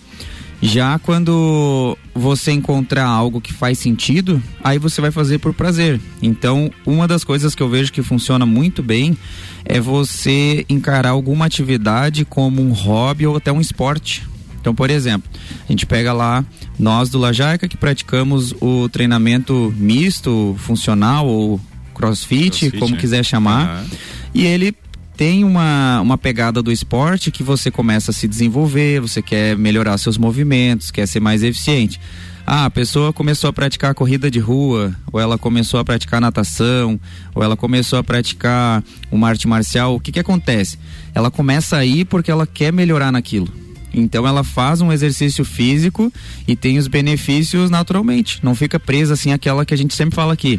Já 0.63 0.99
quando 0.99 1.97
você 2.15 2.53
encontrar 2.53 3.07
algo 3.07 3.41
que 3.41 3.53
faz 3.53 3.79
sentido, 3.79 4.43
aí 4.63 4.79
você 4.79 5.01
vai 5.01 5.11
fazer 5.11 5.39
por 5.39 5.55
prazer. 5.55 5.99
Então, 6.23 6.71
uma 6.85 7.09
das 7.09 7.25
coisas 7.25 7.55
que 7.55 7.63
eu 7.63 7.69
vejo 7.69 7.93
que 7.93 8.03
funciona 8.03 8.45
muito 8.45 8.83
bem 8.83 9.17
é 9.65 9.81
você 9.81 10.65
encarar 10.69 11.11
alguma 11.11 11.47
atividade 11.47 12.25
como 12.25 12.61
um 12.61 12.73
hobby 12.73 13.27
ou 13.27 13.37
até 13.37 13.51
um 13.51 13.61
esporte. 13.61 14.29
Então, 14.61 14.75
por 14.75 14.91
exemplo, 14.91 15.31
a 15.67 15.73
gente 15.73 15.87
pega 15.87 16.13
lá 16.13 16.45
nós 16.79 17.09
do 17.09 17.19
Lajaica 17.19 17.67
que 17.67 17.77
praticamos 17.77 18.55
o 18.61 18.89
treinamento 18.91 19.75
misto, 19.77 20.55
funcional 20.59 21.27
ou 21.27 21.59
crossfit, 21.95 22.51
crossfit 22.51 22.79
como 22.79 22.95
né? 22.95 23.01
quiser 23.01 23.25
chamar. 23.25 23.81
Uhum. 23.81 23.91
E 24.35 24.47
ele 24.47 24.75
tem 25.21 25.45
uma, 25.45 26.01
uma 26.01 26.17
pegada 26.17 26.63
do 26.63 26.73
esporte 26.73 27.31
que 27.31 27.43
você 27.43 27.71
começa 27.71 28.11
a 28.11 28.15
se 28.15 28.27
desenvolver, 28.27 29.03
você 29.03 29.21
quer 29.21 29.55
melhorar 29.55 29.99
seus 29.99 30.17
movimentos, 30.17 30.91
quer 30.91 31.07
ser 31.07 31.21
mais 31.21 31.43
eficiente. 31.43 32.01
Ah, 32.47 32.65
a 32.65 32.71
pessoa 32.71 33.13
começou 33.13 33.51
a 33.51 33.53
praticar 33.53 33.93
corrida 33.95 34.31
de 34.31 34.39
rua, 34.39 34.97
ou 35.13 35.21
ela 35.21 35.37
começou 35.37 35.79
a 35.79 35.85
praticar 35.85 36.23
natação, 36.23 36.99
ou 37.35 37.43
ela 37.43 37.55
começou 37.55 37.99
a 37.99 38.03
praticar 38.03 38.83
uma 39.13 39.29
arte 39.29 39.47
marcial. 39.47 39.95
O 39.95 40.01
que 40.01 40.11
que 40.11 40.19
acontece? 40.19 40.79
Ela 41.15 41.31
começa 41.31 41.77
a 41.77 41.85
ir 41.85 42.07
porque 42.07 42.31
ela 42.31 42.47
quer 42.47 42.73
melhorar 42.73 43.13
naquilo. 43.13 43.53
Então 43.93 44.27
ela 44.27 44.43
faz 44.43 44.81
um 44.81 44.91
exercício 44.91 45.45
físico 45.45 46.11
e 46.49 46.57
tem 46.57 46.79
os 46.79 46.89
benefícios 46.89 47.69
naturalmente. 47.69 48.41
Não 48.43 48.55
fica 48.55 48.81
presa 48.81 49.13
assim 49.13 49.35
aquela 49.35 49.67
que 49.67 49.75
a 49.75 49.77
gente 49.77 49.95
sempre 49.95 50.17
fala 50.17 50.33
aqui. 50.33 50.59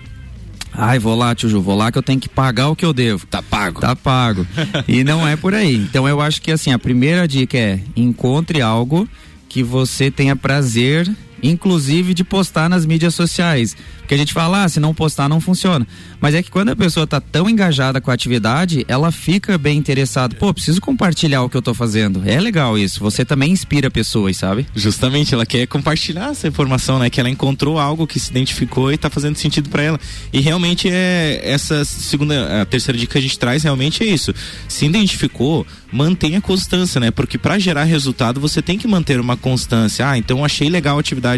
Ai, 0.73 0.99
vou 0.99 1.15
lá, 1.15 1.35
tio 1.35 1.49
Ju, 1.49 1.61
vou 1.61 1.75
lá 1.75 1.91
que 1.91 1.97
eu 1.97 2.03
tenho 2.03 2.19
que 2.19 2.29
pagar 2.29 2.69
o 2.69 2.75
que 2.75 2.85
eu 2.85 2.93
devo. 2.93 3.25
Tá 3.27 3.41
pago. 3.41 3.81
Tá 3.81 3.95
pago. 3.95 4.45
e 4.87 5.03
não 5.03 5.27
é 5.27 5.35
por 5.35 5.53
aí. 5.53 5.75
Então 5.75 6.07
eu 6.07 6.21
acho 6.21 6.41
que 6.41 6.51
assim, 6.51 6.71
a 6.71 6.79
primeira 6.79 7.27
dica 7.27 7.57
é 7.57 7.79
encontre 7.95 8.61
algo 8.61 9.07
que 9.49 9.61
você 9.61 10.09
tenha 10.09 10.35
prazer 10.35 11.13
inclusive 11.41 12.13
de 12.13 12.23
postar 12.23 12.69
nas 12.69 12.85
mídias 12.85 13.15
sociais. 13.15 13.75
Porque 13.99 14.15
a 14.15 14.17
gente 14.17 14.33
fala, 14.33 14.65
ah, 14.65 14.69
se 14.69 14.79
não 14.79 14.93
postar 14.93 15.29
não 15.29 15.39
funciona. 15.39 15.87
Mas 16.19 16.35
é 16.35 16.43
que 16.43 16.51
quando 16.51 16.69
a 16.69 16.75
pessoa 16.75 17.07
tá 17.07 17.21
tão 17.21 17.49
engajada 17.49 18.01
com 18.01 18.11
a 18.11 18.13
atividade, 18.13 18.85
ela 18.87 19.09
fica 19.09 19.57
bem 19.57 19.77
interessada. 19.77 20.35
Pô, 20.35 20.53
preciso 20.53 20.81
compartilhar 20.81 21.43
o 21.43 21.49
que 21.49 21.55
eu 21.55 21.61
tô 21.61 21.73
fazendo. 21.73 22.21
É 22.25 22.39
legal 22.39 22.77
isso. 22.77 22.99
Você 22.99 23.23
também 23.23 23.51
inspira 23.51 23.89
pessoas, 23.89 24.35
sabe? 24.35 24.67
Justamente, 24.75 25.33
ela 25.33 25.45
quer 25.45 25.65
compartilhar 25.65 26.31
essa 26.31 26.47
informação, 26.47 26.99
né? 26.99 27.09
Que 27.09 27.21
ela 27.21 27.29
encontrou 27.29 27.79
algo 27.79 28.05
que 28.05 28.19
se 28.19 28.31
identificou 28.31 28.91
e 28.91 28.97
tá 28.97 29.09
fazendo 29.09 29.37
sentido 29.37 29.69
para 29.69 29.81
ela. 29.81 29.99
E 30.33 30.41
realmente 30.41 30.89
é 30.89 31.41
essa 31.43 31.85
segunda, 31.85 32.61
a 32.61 32.65
terceira 32.65 32.97
dica 32.97 33.13
que 33.13 33.17
a 33.17 33.21
gente 33.21 33.39
traz 33.39 33.63
realmente 33.63 34.03
é 34.03 34.07
isso. 34.07 34.33
Se 34.67 34.85
identificou, 34.85 35.65
mantenha 35.91 36.41
constância, 36.41 36.99
né? 36.99 37.11
Porque 37.11 37.37
para 37.37 37.59
gerar 37.59 37.83
resultado 37.83 38.39
você 38.39 38.61
tem 38.61 38.77
que 38.77 38.87
manter 38.87 39.19
uma 39.19 39.37
constância. 39.37 40.09
Ah, 40.09 40.17
então 40.17 40.43
achei 40.43 40.69
legal 40.69 40.97
a 40.97 40.99
atividade 40.99 41.30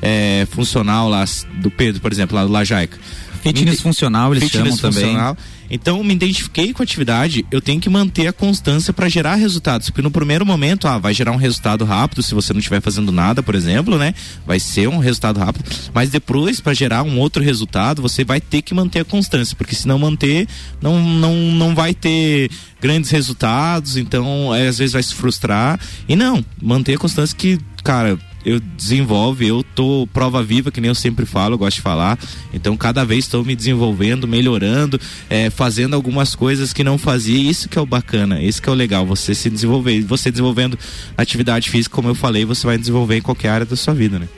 é, 0.00 0.46
funcional 0.50 1.08
lá 1.08 1.24
do 1.60 1.70
Pedro, 1.70 2.00
por 2.00 2.12
exemplo, 2.12 2.36
lá 2.36 2.44
do 2.44 2.52
Lajaica 2.52 2.98
Fitness 3.42 3.80
funcional, 3.80 4.32
eles 4.34 4.44
Fitness 4.44 4.78
chamam 4.78 4.92
funcional. 4.92 5.34
também. 5.34 5.60
Então, 5.70 6.02
me 6.02 6.14
identifiquei 6.14 6.72
com 6.72 6.82
a 6.82 6.84
atividade, 6.84 7.46
eu 7.50 7.60
tenho 7.60 7.80
que 7.80 7.88
manter 7.88 8.26
a 8.26 8.32
constância 8.32 8.92
para 8.92 9.08
gerar 9.08 9.36
resultados. 9.36 9.88
Porque 9.88 10.02
no 10.02 10.10
primeiro 10.10 10.44
momento, 10.44 10.88
ah, 10.88 10.98
vai 10.98 11.14
gerar 11.14 11.30
um 11.30 11.36
resultado 11.36 11.84
rápido 11.84 12.22
se 12.22 12.34
você 12.34 12.52
não 12.52 12.58
estiver 12.58 12.80
fazendo 12.80 13.12
nada, 13.12 13.40
por 13.42 13.54
exemplo, 13.54 13.96
né? 13.96 14.12
Vai 14.44 14.58
ser 14.58 14.88
um 14.88 14.98
resultado 14.98 15.38
rápido. 15.38 15.64
Mas 15.94 16.10
depois, 16.10 16.60
para 16.60 16.74
gerar 16.74 17.04
um 17.04 17.18
outro 17.18 17.42
resultado, 17.42 18.02
você 18.02 18.24
vai 18.24 18.40
ter 18.40 18.62
que 18.62 18.74
manter 18.74 19.00
a 19.00 19.04
constância. 19.04 19.56
Porque 19.56 19.76
se 19.76 19.86
não 19.86 19.98
manter, 19.98 20.48
não, 20.82 21.00
não, 21.00 21.34
não 21.34 21.74
vai 21.74 21.94
ter 21.94 22.50
grandes 22.80 23.10
resultados. 23.10 23.96
Então, 23.96 24.52
é, 24.52 24.66
às 24.66 24.78
vezes 24.78 24.92
vai 24.92 25.02
se 25.02 25.14
frustrar. 25.14 25.78
E 26.08 26.16
não, 26.16 26.44
manter 26.60 26.94
a 26.94 26.98
constância 26.98 27.36
que, 27.36 27.58
cara, 27.84 28.18
eu 28.44 28.60
desenvolve, 28.60 29.46
eu 29.46 29.62
tô 29.62 30.08
prova 30.12 30.42
viva, 30.42 30.70
que 30.70 30.80
nem 30.80 30.88
eu 30.88 30.94
sempre 30.94 31.26
falo, 31.26 31.54
eu 31.54 31.58
gosto 31.58 31.76
de 31.76 31.82
falar. 31.82 32.18
Então, 32.52 32.76
cada 32.76 33.04
vez 33.04 33.24
estou 33.24 33.44
me 33.44 33.54
desenvolvendo, 33.54 34.26
melhorando, 34.26 35.00
é, 35.28 35.50
fazendo 35.50 35.94
algumas 35.94 36.34
coisas 36.34 36.72
que 36.72 36.82
não 36.82 36.98
fazia. 36.98 37.50
Isso 37.50 37.68
que 37.68 37.78
é 37.78 37.82
o 37.82 37.86
bacana, 37.86 38.42
isso 38.42 38.60
que 38.62 38.68
é 38.68 38.72
o 38.72 38.74
legal, 38.74 39.04
você 39.06 39.34
se 39.34 39.50
desenvolver. 39.50 40.02
Você 40.02 40.30
desenvolvendo 40.30 40.78
atividade 41.16 41.70
física, 41.70 41.94
como 41.94 42.08
eu 42.08 42.14
falei, 42.14 42.44
você 42.44 42.66
vai 42.66 42.78
desenvolver 42.78 43.18
em 43.18 43.22
qualquer 43.22 43.48
área 43.48 43.66
da 43.66 43.76
sua 43.76 43.94
vida, 43.94 44.18
né? 44.18 44.28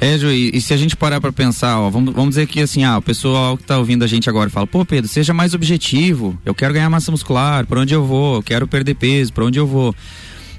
É, 0.00 0.16
Ju, 0.16 0.30
e, 0.32 0.50
e 0.54 0.60
se 0.62 0.72
a 0.72 0.76
gente 0.78 0.96
parar 0.96 1.20
para 1.20 1.30
pensar, 1.30 1.78
ó, 1.78 1.90
vamos, 1.90 2.14
vamos 2.14 2.30
dizer 2.30 2.46
que 2.46 2.60
assim, 2.60 2.84
ah, 2.84 2.96
o 2.96 3.02
pessoal 3.02 3.58
que 3.58 3.64
tá 3.64 3.76
ouvindo 3.76 4.02
a 4.02 4.06
gente 4.06 4.30
agora 4.30 4.48
fala, 4.48 4.66
pô, 4.66 4.82
Pedro, 4.82 5.06
seja 5.06 5.34
mais 5.34 5.52
objetivo, 5.52 6.38
eu 6.44 6.54
quero 6.54 6.72
ganhar 6.72 6.88
massa 6.88 7.10
muscular, 7.10 7.66
por 7.66 7.76
onde 7.76 7.92
eu 7.92 8.02
vou, 8.04 8.36
eu 8.36 8.42
quero 8.42 8.66
perder 8.66 8.94
peso, 8.94 9.30
por 9.30 9.44
onde 9.44 9.58
eu 9.58 9.66
vou. 9.66 9.94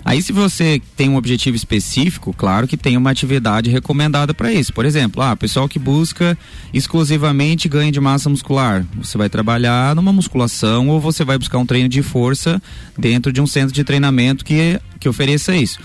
Aí, 0.03 0.21
se 0.21 0.33
você 0.33 0.81
tem 0.95 1.09
um 1.09 1.15
objetivo 1.15 1.55
específico, 1.55 2.33
claro 2.33 2.67
que 2.67 2.75
tem 2.75 2.97
uma 2.97 3.11
atividade 3.11 3.69
recomendada 3.69 4.33
para 4.33 4.51
isso. 4.51 4.73
Por 4.73 4.83
exemplo, 4.83 5.21
ah, 5.21 5.35
pessoal 5.35 5.69
que 5.69 5.77
busca 5.77 6.37
exclusivamente 6.73 7.69
ganho 7.69 7.91
de 7.91 7.99
massa 7.99 8.29
muscular, 8.29 8.85
você 8.95 9.17
vai 9.17 9.29
trabalhar 9.29 9.95
numa 9.95 10.11
musculação 10.11 10.89
ou 10.89 10.99
você 10.99 11.23
vai 11.23 11.37
buscar 11.37 11.59
um 11.59 11.65
treino 11.65 11.87
de 11.87 12.01
força 12.01 12.61
dentro 12.97 13.31
de 13.31 13.39
um 13.39 13.47
centro 13.47 13.73
de 13.73 13.83
treinamento 13.83 14.43
que, 14.43 14.79
que 14.99 15.07
ofereça 15.07 15.55
isso. 15.55 15.79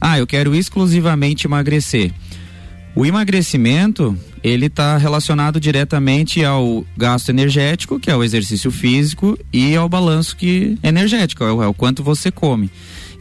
Ah, 0.00 0.18
eu 0.18 0.26
quero 0.26 0.54
exclusivamente 0.54 1.46
emagrecer. 1.46 2.12
O 2.94 3.04
emagrecimento, 3.04 4.16
ele 4.42 4.66
está 4.66 4.96
relacionado 4.96 5.58
diretamente 5.58 6.44
ao 6.44 6.86
gasto 6.96 7.30
energético, 7.30 7.98
que 7.98 8.10
é 8.10 8.14
o 8.14 8.22
exercício 8.22 8.70
físico, 8.70 9.36
e 9.52 9.74
ao 9.74 9.88
balanço 9.88 10.36
que 10.36 10.78
energético, 10.80 11.42
é 11.42 11.52
o, 11.52 11.62
é 11.62 11.66
o 11.66 11.74
quanto 11.74 12.04
você 12.04 12.30
come. 12.30 12.70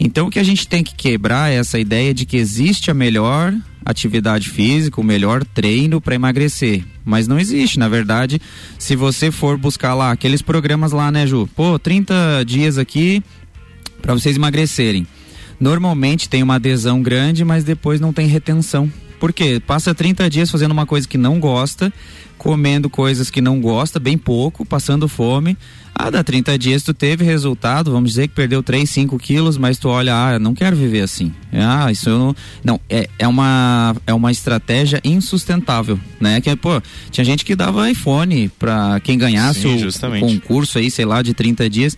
Então 0.05 0.27
o 0.27 0.29
que 0.29 0.37
a 0.37 0.43
gente 0.43 0.67
tem 0.67 0.83
que 0.83 0.93
quebrar 0.93 1.49
é 1.49 1.55
essa 1.55 1.79
ideia 1.79 2.13
de 2.13 2.25
que 2.25 2.35
existe 2.35 2.91
a 2.91 2.93
melhor 2.93 3.55
atividade 3.85 4.49
física, 4.49 4.99
o 4.99 5.03
melhor 5.03 5.45
treino 5.45 6.01
para 6.01 6.13
emagrecer. 6.13 6.83
Mas 7.05 7.25
não 7.25 7.39
existe, 7.39 7.79
na 7.79 7.87
verdade, 7.87 8.41
se 8.77 8.97
você 8.97 9.31
for 9.31 9.57
buscar 9.57 9.93
lá 9.93 10.11
aqueles 10.11 10.41
programas 10.41 10.91
lá, 10.91 11.09
né, 11.09 11.25
Ju? 11.25 11.49
Pô, 11.55 11.79
30 11.79 12.43
dias 12.45 12.77
aqui 12.77 13.23
para 14.01 14.13
vocês 14.13 14.35
emagrecerem. 14.35 15.07
Normalmente 15.57 16.27
tem 16.27 16.43
uma 16.43 16.55
adesão 16.55 17.01
grande, 17.01 17.45
mas 17.45 17.63
depois 17.63 18.01
não 18.01 18.11
tem 18.11 18.27
retenção. 18.27 18.91
Por 19.21 19.31
quê? 19.31 19.61
Passa 19.65 19.95
30 19.95 20.29
dias 20.29 20.51
fazendo 20.51 20.73
uma 20.73 20.85
coisa 20.85 21.07
que 21.07 21.17
não 21.17 21.39
gosta, 21.39 21.93
comendo 22.37 22.89
coisas 22.89 23.29
que 23.29 23.39
não 23.39 23.61
gosta, 23.61 24.01
bem 24.01 24.17
pouco, 24.17 24.65
passando 24.65 25.07
fome 25.07 25.57
ah, 25.95 26.09
dá 26.09 26.23
30 26.23 26.57
dias 26.57 26.83
tu 26.83 26.93
teve 26.93 27.23
resultado, 27.23 27.91
vamos 27.91 28.11
dizer 28.11 28.27
que 28.27 28.33
perdeu 28.33 28.63
3, 28.63 28.89
5 28.89 29.17
quilos, 29.19 29.57
mas 29.57 29.77
tu 29.77 29.89
olha, 29.89 30.15
ah, 30.15 30.39
não 30.39 30.53
quero 30.53 30.75
viver 30.75 31.01
assim. 31.01 31.31
Ah, 31.51 31.91
isso 31.91 32.09
eu 32.09 32.17
não. 32.17 32.35
Não, 32.63 32.79
é, 32.89 33.07
é, 33.19 33.27
uma, 33.27 33.95
é 34.07 34.13
uma 34.13 34.31
estratégia 34.31 34.99
insustentável, 35.03 35.99
né? 36.19 36.41
Que, 36.41 36.55
pô, 36.55 36.81
tinha 37.11 37.23
gente 37.23 37.45
que 37.45 37.55
dava 37.55 37.89
iPhone 37.89 38.49
para 38.57 38.99
quem 39.01 39.17
ganhasse 39.17 39.61
Sim, 39.61 39.85
o, 39.85 39.87
o 39.87 40.19
concurso 40.19 40.79
aí, 40.79 40.89
sei 40.89 41.05
lá, 41.05 41.21
de 41.21 41.33
30 41.33 41.69
dias 41.69 41.97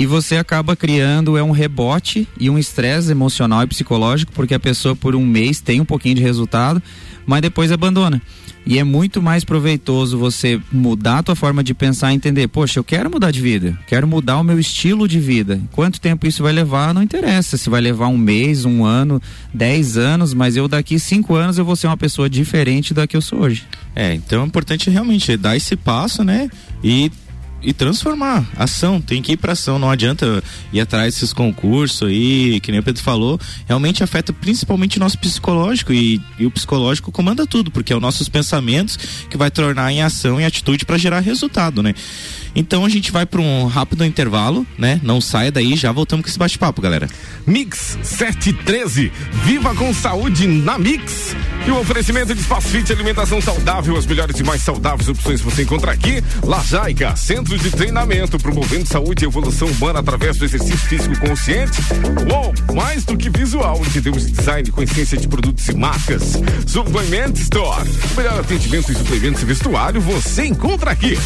e 0.00 0.06
você 0.06 0.38
acaba 0.38 0.74
criando 0.74 1.36
é 1.36 1.42
um 1.42 1.50
rebote 1.50 2.26
e 2.38 2.48
um 2.48 2.58
estresse 2.58 3.10
emocional 3.10 3.62
e 3.62 3.66
psicológico 3.66 4.32
porque 4.32 4.54
a 4.54 4.58
pessoa 4.58 4.96
por 4.96 5.14
um 5.14 5.26
mês 5.26 5.60
tem 5.60 5.78
um 5.78 5.84
pouquinho 5.84 6.14
de 6.14 6.22
resultado, 6.22 6.82
mas 7.26 7.42
depois 7.42 7.72
abandona. 7.72 8.20
E 8.66 8.78
é 8.78 8.84
muito 8.84 9.22
mais 9.22 9.42
proveitoso 9.42 10.18
você 10.18 10.60
mudar 10.70 11.18
a 11.18 11.22
tua 11.22 11.34
forma 11.34 11.64
de 11.64 11.72
pensar 11.72 12.12
e 12.12 12.14
entender, 12.14 12.46
poxa, 12.48 12.78
eu 12.78 12.84
quero 12.84 13.10
mudar 13.10 13.30
de 13.30 13.40
vida, 13.40 13.76
quero 13.86 14.06
mudar 14.06 14.38
o 14.38 14.44
meu 14.44 14.60
estilo 14.60 15.08
de 15.08 15.18
vida. 15.18 15.60
Quanto 15.72 16.00
tempo 16.00 16.26
isso 16.26 16.42
vai 16.42 16.52
levar, 16.52 16.92
não 16.92 17.02
interessa. 17.02 17.56
Se 17.56 17.70
vai 17.70 17.80
levar 17.80 18.08
um 18.08 18.18
mês, 18.18 18.64
um 18.64 18.84
ano, 18.84 19.20
dez 19.52 19.96
anos, 19.96 20.34
mas 20.34 20.56
eu 20.56 20.68
daqui 20.68 20.98
cinco 20.98 21.34
anos 21.34 21.58
eu 21.58 21.64
vou 21.64 21.74
ser 21.74 21.86
uma 21.86 21.96
pessoa 21.96 22.28
diferente 22.28 22.92
da 22.92 23.06
que 23.06 23.16
eu 23.16 23.22
sou 23.22 23.40
hoje. 23.40 23.64
É, 23.96 24.14
então 24.14 24.42
é 24.42 24.46
importante 24.46 24.90
realmente 24.90 25.36
dar 25.36 25.56
esse 25.56 25.74
passo, 25.74 26.22
né? 26.22 26.50
E 26.84 27.10
e 27.62 27.72
transformar. 27.72 28.46
Ação, 28.56 29.00
tem 29.00 29.20
que 29.20 29.32
ir 29.32 29.36
para 29.36 29.52
ação. 29.52 29.78
Não 29.78 29.90
adianta 29.90 30.42
ir 30.72 30.80
atrás 30.80 31.14
desses 31.14 31.32
concursos 31.32 32.08
aí, 32.08 32.60
que 32.60 32.70
nem 32.70 32.80
o 32.80 32.82
Pedro 32.82 33.02
falou. 33.02 33.38
Realmente 33.66 34.02
afeta 34.02 34.32
principalmente 34.32 34.96
o 34.96 35.00
nosso 35.00 35.18
psicológico 35.18 35.92
e, 35.92 36.20
e 36.38 36.46
o 36.46 36.50
psicológico 36.50 37.12
comanda 37.12 37.46
tudo, 37.46 37.70
porque 37.70 37.92
é 37.92 37.96
os 37.96 38.02
nossos 38.02 38.28
pensamentos 38.28 38.96
que 39.28 39.36
vai 39.36 39.50
tornar 39.50 39.92
em 39.92 40.02
ação 40.02 40.40
e 40.40 40.44
atitude 40.44 40.84
para 40.84 40.98
gerar 40.98 41.20
resultado, 41.20 41.82
né? 41.82 41.94
Então 42.54 42.84
a 42.84 42.88
gente 42.88 43.12
vai 43.12 43.24
para 43.26 43.40
um 43.40 43.66
rápido 43.66 44.04
intervalo, 44.04 44.66
né? 44.76 45.00
Não 45.02 45.20
saia 45.20 45.50
daí, 45.52 45.76
já 45.76 45.92
voltamos 45.92 46.24
com 46.24 46.28
esse 46.28 46.38
bate-papo, 46.38 46.80
galera. 46.82 47.08
Mix 47.46 47.98
713, 48.02 49.12
viva 49.44 49.74
com 49.74 49.92
saúde 49.94 50.46
na 50.46 50.78
Mix. 50.78 51.34
E 51.66 51.70
o 51.70 51.78
oferecimento 51.78 52.34
de 52.34 52.40
espaço 52.40 52.68
fit 52.68 52.92
alimentação 52.92 53.40
saudável, 53.40 53.96
as 53.96 54.06
melhores 54.06 54.38
e 54.38 54.42
mais 54.42 54.62
saudáveis 54.62 55.08
opções 55.08 55.40
você 55.40 55.62
encontra 55.62 55.92
aqui. 55.92 56.22
Lajaica, 56.42 57.14
centro 57.16 57.58
de 57.58 57.70
treinamento, 57.70 58.38
promovendo 58.38 58.86
saúde 58.86 59.24
e 59.24 59.28
evolução 59.28 59.68
humana 59.68 60.00
através 60.00 60.36
do 60.36 60.44
exercício 60.44 60.78
físico 60.78 61.18
consciente. 61.20 61.80
Uou, 62.30 62.54
que 63.60 63.66
visual, 63.66 63.80
entendemos 63.86 64.30
design 64.30 64.70
com 64.70 64.82
essência 64.82 65.18
de 65.18 65.28
produtos 65.28 65.68
e 65.68 65.74
marcas. 65.74 66.22
Suplement 66.66 67.32
Store, 67.34 67.88
o 68.12 68.16
melhor 68.16 68.40
atendimento 68.40 68.90
em 68.90 68.94
suplementos 68.94 69.42
e 69.42 69.44
vestuário 69.44 70.00
você 70.00 70.46
encontra 70.46 70.92
aqui. 70.92 71.18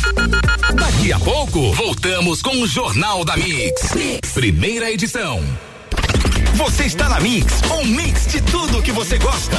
Daqui 0.75 1.13
a 1.13 1.19
pouco, 1.21 1.73
voltamos 1.73 2.43
com 2.43 2.57
o 2.61 2.67
Jornal 2.67 3.25
da 3.25 3.37
mix. 3.37 3.95
mix. 3.95 4.33
Primeira 4.33 4.91
edição. 4.91 5.43
Você 6.55 6.85
está 6.85 7.09
na 7.09 7.21
Mix, 7.21 7.63
um 7.71 7.85
mix 7.85 8.27
de 8.29 8.41
tudo 8.41 8.83
que 8.83 8.93
você 8.93 9.19
gosta. 9.19 9.59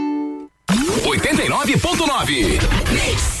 89.9. 0.71 3.40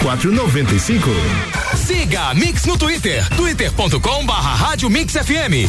95. 0.00 1.10
Siga 1.76 2.30
a 2.30 2.34
Mix 2.34 2.64
no 2.64 2.76
Twitter, 2.76 3.28
twitter.com 3.36 4.24
barra 4.26 4.54
Rádio 4.54 4.88
Mix 4.88 5.12
FM. 5.12 5.68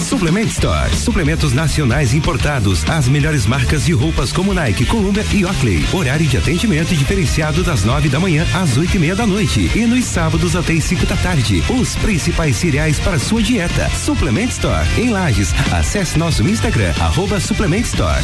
Suplement 0.00 0.46
Store. 0.46 0.90
Suplementos 0.94 1.52
nacionais 1.52 2.14
importados. 2.14 2.88
As 2.88 3.08
melhores 3.08 3.46
marcas 3.46 3.84
de 3.84 3.92
roupas 3.92 4.32
como 4.32 4.54
Nike, 4.54 4.84
Columbia 4.84 5.24
e 5.32 5.44
Oakley. 5.44 5.84
Horário 5.92 6.26
de 6.26 6.36
atendimento 6.36 6.94
diferenciado 6.94 7.62
das 7.62 7.84
nove 7.84 8.08
da 8.08 8.18
manhã 8.18 8.46
às 8.54 8.76
oito 8.76 8.96
e 8.96 8.98
meia 8.98 9.14
da 9.14 9.26
noite. 9.26 9.70
E 9.74 9.86
nos 9.86 10.04
sábados 10.04 10.56
até 10.56 10.72
as 10.72 10.84
cinco 10.84 11.04
da 11.06 11.16
tarde. 11.16 11.62
Os 11.68 11.94
principais 11.96 12.56
cereais 12.56 12.98
para 12.98 13.18
sua 13.18 13.42
dieta. 13.42 13.90
Suplement 13.90 14.48
Store. 14.48 14.86
Em 14.96 15.10
Lages. 15.10 15.52
Acesse 15.72 16.18
nosso 16.18 16.42
Instagram, 16.48 16.92
arroba 16.98 17.38
Suplement 17.38 17.82
Store. 17.82 18.22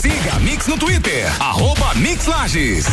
Siga 0.00 0.34
a 0.34 0.40
Mix 0.40 0.66
no 0.66 0.78
Twitter, 0.78 1.30
arroba 1.40 1.94
Mix 1.94 2.26
Lages. 2.26 2.86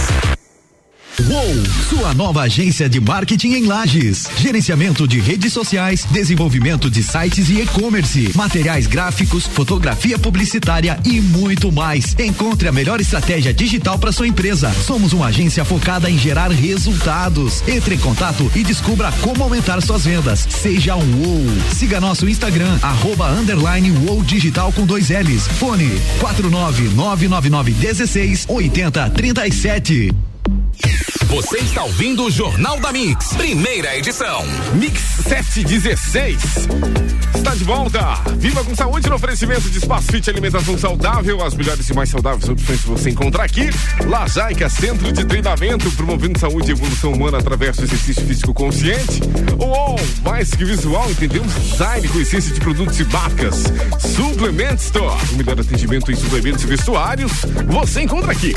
Uou, 1.30 1.54
sua 1.90 2.14
nova 2.14 2.44
agência 2.44 2.88
de 2.88 3.02
marketing 3.02 3.56
em 3.56 3.66
Lages. 3.66 4.30
Gerenciamento 4.38 5.06
de 5.06 5.20
redes 5.20 5.52
sociais, 5.52 6.08
desenvolvimento 6.10 6.90
de 6.90 7.04
sites 7.04 7.50
e 7.50 7.60
e-commerce, 7.60 8.32
materiais 8.34 8.88
gráficos, 8.88 9.46
fotografia 9.46 10.18
publicitária 10.18 10.98
e 11.04 11.20
muito 11.20 11.70
mais. 11.70 12.16
Encontre 12.18 12.70
a 12.70 12.72
melhor 12.72 13.02
estratégia 13.02 13.54
digital 13.54 14.00
para 14.00 14.14
sua 14.14 14.26
empresa. 14.26 14.72
Somos 14.86 15.12
uma 15.12 15.28
agência 15.28 15.66
focada 15.66 16.10
em 16.10 16.18
gerar 16.18 16.50
resultados. 16.50 17.62
Entre 17.68 17.96
em 17.96 18.00
contato 18.00 18.50
e 18.56 18.64
descubra 18.64 19.12
como 19.22 19.44
aumentar 19.44 19.82
suas 19.82 20.06
vendas. 20.06 20.48
Seja 20.50 20.96
um 20.96 21.26
Uou. 21.26 21.46
Siga 21.76 22.00
nosso 22.00 22.30
Instagram, 22.30 22.80
arroba 22.82 23.30
underline 23.32 23.92
Digital 24.26 24.72
com 24.72 24.86
dois 24.86 25.10
L's. 25.10 25.46
Fone 25.46 25.92
4999916 26.22 28.46
8037. 28.48 30.16
Você 31.28 31.58
está 31.58 31.84
ouvindo 31.84 32.24
o 32.24 32.32
Jornal 32.32 32.80
da 32.80 32.90
Mix, 32.94 33.34
primeira 33.34 33.98
edição. 33.98 34.46
Mix 34.76 35.02
716. 35.28 36.42
Está 37.36 37.54
de 37.54 37.66
volta. 37.66 38.00
Viva 38.38 38.64
com 38.64 38.74
saúde 38.74 39.10
no 39.10 39.16
oferecimento 39.16 39.70
de 39.70 39.78
Espaço 39.78 40.08
Fit 40.10 40.30
Alimentação 40.30 40.78
Saudável. 40.78 41.44
As 41.44 41.54
melhores 41.54 41.90
e 41.90 41.94
mais 41.94 42.10
saudáveis 42.10 42.48
opções 42.48 42.82
você 42.82 43.10
encontra 43.10 43.44
aqui. 43.44 43.70
Lajaica, 44.06 44.70
centro 44.70 45.12
de 45.12 45.26
treinamento, 45.26 45.92
promovendo 45.92 46.40
saúde 46.40 46.70
e 46.70 46.72
evolução 46.72 47.12
humana 47.12 47.40
através 47.40 47.76
do 47.76 47.84
exercício 47.84 48.26
físico 48.26 48.54
consciente. 48.54 49.22
Uou, 49.60 50.00
mais 50.24 50.52
que 50.52 50.64
visual, 50.64 51.12
entendemos 51.12 51.54
design 51.54 52.08
com 52.08 52.20
essência 52.22 52.54
de 52.54 52.62
produtos 52.62 52.98
e 53.02 53.04
marcas. 53.04 53.64
Suplement 54.00 54.76
Store, 54.76 55.22
o 55.34 55.36
melhor 55.36 55.60
atendimento 55.60 56.10
em 56.10 56.16
suplementos 56.16 56.64
e 56.64 56.68
vestuários. 56.68 57.34
Você 57.68 58.04
encontra 58.04 58.32
aqui. 58.32 58.54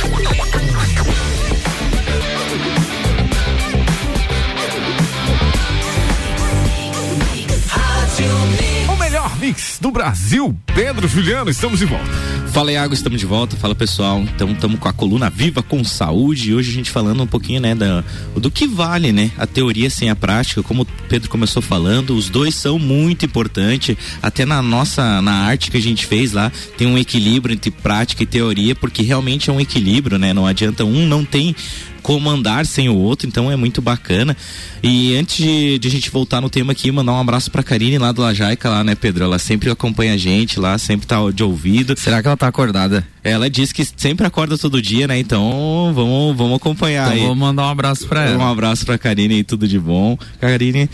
O 8.88 8.96
melhor 8.96 9.36
mix 9.38 9.78
do 9.80 9.90
Brasil, 9.90 10.56
Pedro 10.74 11.06
Juliano, 11.08 11.50
estamos 11.50 11.78
de 11.78 11.84
volta. 11.84 12.10
Fala 12.52 12.72
Iago, 12.72 12.92
estamos 12.92 13.20
de 13.20 13.26
volta. 13.26 13.56
Fala 13.56 13.74
pessoal. 13.76 14.20
Então 14.20 14.50
estamos 14.50 14.80
com 14.80 14.88
a 14.88 14.92
coluna 14.92 15.30
viva 15.30 15.62
com 15.62 15.84
saúde. 15.84 16.50
E 16.50 16.54
hoje 16.54 16.70
a 16.70 16.74
gente 16.74 16.90
falando 16.90 17.22
um 17.22 17.26
pouquinho, 17.26 17.60
né, 17.60 17.74
da, 17.74 18.02
do 18.34 18.50
que 18.50 18.66
vale, 18.66 19.12
né? 19.12 19.30
A 19.38 19.46
teoria 19.46 19.88
sem 19.88 20.10
a 20.10 20.16
prática. 20.16 20.62
Como 20.62 20.82
o 20.82 20.86
Pedro 21.08 21.30
começou 21.30 21.62
falando, 21.62 22.16
os 22.16 22.28
dois 22.28 22.54
são 22.56 22.78
muito 22.78 23.24
importantes. 23.24 23.96
Até 24.20 24.44
na 24.44 24.60
nossa, 24.60 25.22
na 25.22 25.32
arte 25.32 25.70
que 25.70 25.76
a 25.76 25.82
gente 25.82 26.06
fez 26.06 26.32
lá, 26.32 26.50
tem 26.76 26.88
um 26.88 26.98
equilíbrio 26.98 27.54
entre 27.54 27.70
prática 27.70 28.24
e 28.24 28.26
teoria, 28.26 28.74
porque 28.74 29.02
realmente 29.02 29.48
é 29.48 29.52
um 29.52 29.60
equilíbrio, 29.60 30.18
né? 30.18 30.32
Não 30.32 30.46
adianta 30.46 30.84
um 30.84 31.06
não 31.06 31.24
tem 31.24 31.54
como 32.00 32.28
andar 32.28 32.66
sem 32.66 32.88
o 32.88 32.96
outro, 32.96 33.28
então 33.28 33.50
é 33.50 33.56
muito 33.56 33.80
bacana. 33.80 34.36
E 34.82 35.14
antes 35.16 35.36
de, 35.36 35.78
de, 35.78 35.88
a 35.88 35.90
gente 35.90 36.10
voltar 36.10 36.40
no 36.40 36.50
tema 36.50 36.72
aqui, 36.72 36.90
mandar 36.90 37.12
um 37.12 37.20
abraço 37.20 37.50
pra 37.50 37.62
Karine 37.62 37.98
lá 37.98 38.12
do 38.12 38.22
Lajaica, 38.22 38.68
lá, 38.68 38.82
né, 38.82 38.94
Pedro? 38.94 39.24
Ela 39.24 39.38
sempre 39.38 39.70
acompanha 39.70 40.14
a 40.14 40.16
gente 40.16 40.58
lá, 40.58 40.76
sempre 40.78 41.06
tá 41.06 41.16
de 41.32 41.42
ouvido. 41.42 41.98
Será 41.98 42.20
que 42.20 42.28
ela 42.28 42.36
tá 42.36 42.48
acordada? 42.48 43.06
Ela 43.22 43.50
diz 43.50 43.72
que 43.72 43.84
sempre 43.96 44.26
acorda 44.26 44.56
todo 44.56 44.80
dia, 44.80 45.06
né? 45.06 45.18
Então 45.18 45.92
vamos, 45.94 46.36
vamos 46.36 46.56
acompanhar 46.56 47.08
então 47.08 47.20
aí. 47.20 47.26
Vou 47.26 47.34
mandar 47.34 47.64
um 47.64 47.70
abraço 47.70 48.06
pra 48.06 48.24
ela. 48.24 48.38
Um 48.38 48.48
abraço 48.48 48.86
pra 48.86 48.98
Karine 48.98 49.40
e 49.40 49.44
tudo 49.44 49.68
de 49.68 49.78
bom. 49.78 50.18
Karine. 50.40 50.88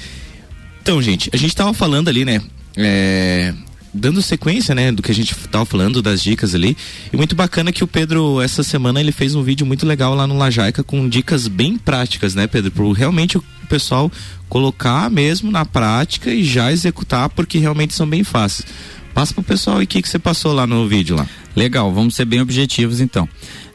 Então, 0.82 1.00
gente, 1.00 1.30
a 1.32 1.36
gente 1.36 1.54
tava 1.54 1.72
falando 1.72 2.08
ali, 2.08 2.24
né? 2.24 2.40
É, 2.76 3.54
dando 3.96 4.22
sequência, 4.22 4.74
né, 4.74 4.92
do 4.92 5.02
que 5.02 5.10
a 5.10 5.14
gente 5.14 5.34
tava 5.48 5.64
falando, 5.64 6.02
das 6.02 6.22
dicas 6.22 6.54
ali. 6.54 6.76
E 7.12 7.16
muito 7.16 7.34
bacana 7.34 7.72
que 7.72 7.82
o 7.82 7.86
Pedro, 7.86 8.40
essa 8.40 8.62
semana, 8.62 9.00
ele 9.00 9.12
fez 9.12 9.34
um 9.34 9.42
vídeo 9.42 9.66
muito 9.66 9.86
legal 9.86 10.14
lá 10.14 10.26
no 10.26 10.36
Lajaica 10.36 10.84
com 10.84 11.08
dicas 11.08 11.48
bem 11.48 11.76
práticas, 11.78 12.34
né, 12.34 12.46
Pedro? 12.46 12.70
Pro 12.70 12.92
realmente 12.92 13.38
o 13.38 13.44
pessoal 13.68 14.10
colocar 14.48 15.10
mesmo 15.10 15.50
na 15.50 15.64
prática 15.64 16.30
e 16.30 16.44
já 16.44 16.70
executar, 16.70 17.28
porque 17.30 17.58
realmente 17.58 17.94
são 17.94 18.08
bem 18.08 18.22
fáceis. 18.22 18.68
Passa 19.12 19.32
pro 19.32 19.42
pessoal 19.42 19.80
e 19.80 19.84
o 19.84 19.86
que, 19.86 20.02
que 20.02 20.08
você 20.08 20.18
passou 20.18 20.52
lá 20.52 20.66
no 20.66 20.86
vídeo 20.86 21.16
lá. 21.16 21.26
Legal, 21.56 21.92
vamos 21.92 22.14
ser 22.14 22.26
bem 22.26 22.40
objetivos 22.40 23.00
então. 23.00 23.28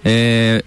É, 0.06 0.64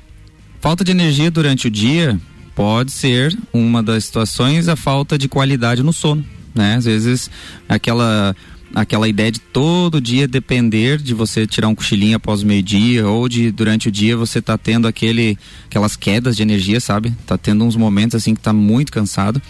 falta 0.60 0.84
de 0.84 0.90
energia 0.90 1.30
durante 1.30 1.68
o 1.68 1.70
dia 1.70 2.18
pode 2.54 2.92
ser 2.92 3.36
uma 3.52 3.82
das 3.82 4.04
situações 4.04 4.68
a 4.68 4.76
falta 4.76 5.16
de 5.16 5.28
qualidade 5.28 5.82
no 5.82 5.92
sono, 5.92 6.24
né? 6.54 6.76
Às 6.76 6.84
vezes 6.84 7.30
aquela 7.68 8.34
aquela 8.74 9.08
ideia 9.08 9.30
de 9.30 9.38
todo 9.38 10.00
dia 10.00 10.26
depender 10.26 10.98
de 10.98 11.14
você 11.14 11.46
tirar 11.46 11.68
um 11.68 11.74
cochilinho 11.74 12.16
após 12.16 12.42
o 12.42 12.46
meio-dia 12.46 13.06
ou 13.06 13.28
de 13.28 13.50
durante 13.52 13.88
o 13.88 13.92
dia 13.92 14.16
você 14.16 14.42
tá 14.42 14.58
tendo 14.58 14.88
aquele 14.88 15.38
aquelas 15.66 15.94
quedas 15.96 16.36
de 16.36 16.42
energia, 16.42 16.80
sabe? 16.80 17.12
Tá 17.26 17.38
tendo 17.38 17.64
uns 17.64 17.76
momentos 17.76 18.16
assim 18.16 18.34
que 18.34 18.40
tá 18.40 18.52
muito 18.52 18.90
cansado. 18.90 19.40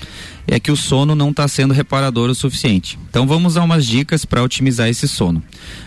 É 0.46 0.60
que 0.60 0.70
o 0.70 0.76
sono 0.76 1.14
não 1.14 1.30
está 1.30 1.48
sendo 1.48 1.72
reparador 1.72 2.28
o 2.28 2.34
suficiente. 2.34 2.98
Então 3.08 3.26
vamos 3.26 3.54
dar 3.54 3.62
umas 3.62 3.86
dicas 3.86 4.26
para 4.26 4.42
otimizar 4.42 4.88
esse 4.88 5.08
sono. 5.08 5.42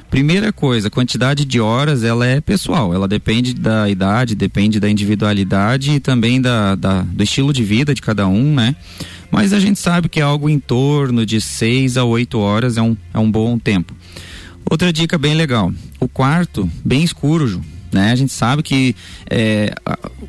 Primeira 0.09 0.51
coisa, 0.51 0.87
a 0.87 0.91
quantidade 0.91 1.45
de 1.45 1.59
horas 1.59 2.03
ela 2.03 2.25
é 2.25 2.41
pessoal, 2.41 2.93
ela 2.93 3.07
depende 3.07 3.53
da 3.53 3.87
idade, 3.87 4.33
depende 4.33 4.79
da 4.79 4.89
individualidade 4.89 5.91
e 5.91 5.99
também 5.99 6.41
da, 6.41 6.73
da 6.75 7.01
do 7.01 7.23
estilo 7.23 7.53
de 7.53 7.63
vida 7.63 7.93
de 7.93 8.01
cada 8.01 8.27
um, 8.27 8.55
né? 8.55 8.75
Mas 9.31 9.53
a 9.53 9.59
gente 9.59 9.79
sabe 9.79 10.09
que 10.09 10.19
é 10.19 10.23
algo 10.23 10.49
em 10.49 10.59
torno 10.59 11.25
de 11.25 11.39
6 11.41 11.97
a 11.97 12.03
8 12.03 12.37
horas 12.39 12.77
é 12.77 12.81
um, 12.81 12.95
é 13.13 13.19
um 13.19 13.29
bom 13.29 13.57
tempo. 13.57 13.93
Outra 14.69 14.91
dica 14.91 15.17
bem 15.17 15.33
legal: 15.33 15.71
o 15.99 16.07
quarto, 16.07 16.69
bem 16.83 17.03
escuro, 17.03 17.61
né? 17.91 18.11
A 18.11 18.15
gente 18.15 18.33
sabe 18.33 18.63
que 18.63 18.95
é, 19.29 19.73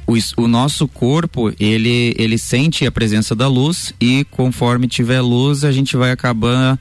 o, 0.06 0.14
o, 0.42 0.48
nosso 0.48 0.87
corpo 0.87 1.52
ele, 1.58 2.14
ele 2.16 2.38
sente 2.38 2.87
a 2.87 2.92
presença 2.92 3.34
da 3.34 3.48
luz 3.48 3.92
e 4.00 4.24
conforme 4.30 4.87
tiver 4.87 5.20
luz 5.20 5.64
a 5.64 5.72
gente 5.72 5.96
vai 5.96 6.11
acabar 6.11 6.78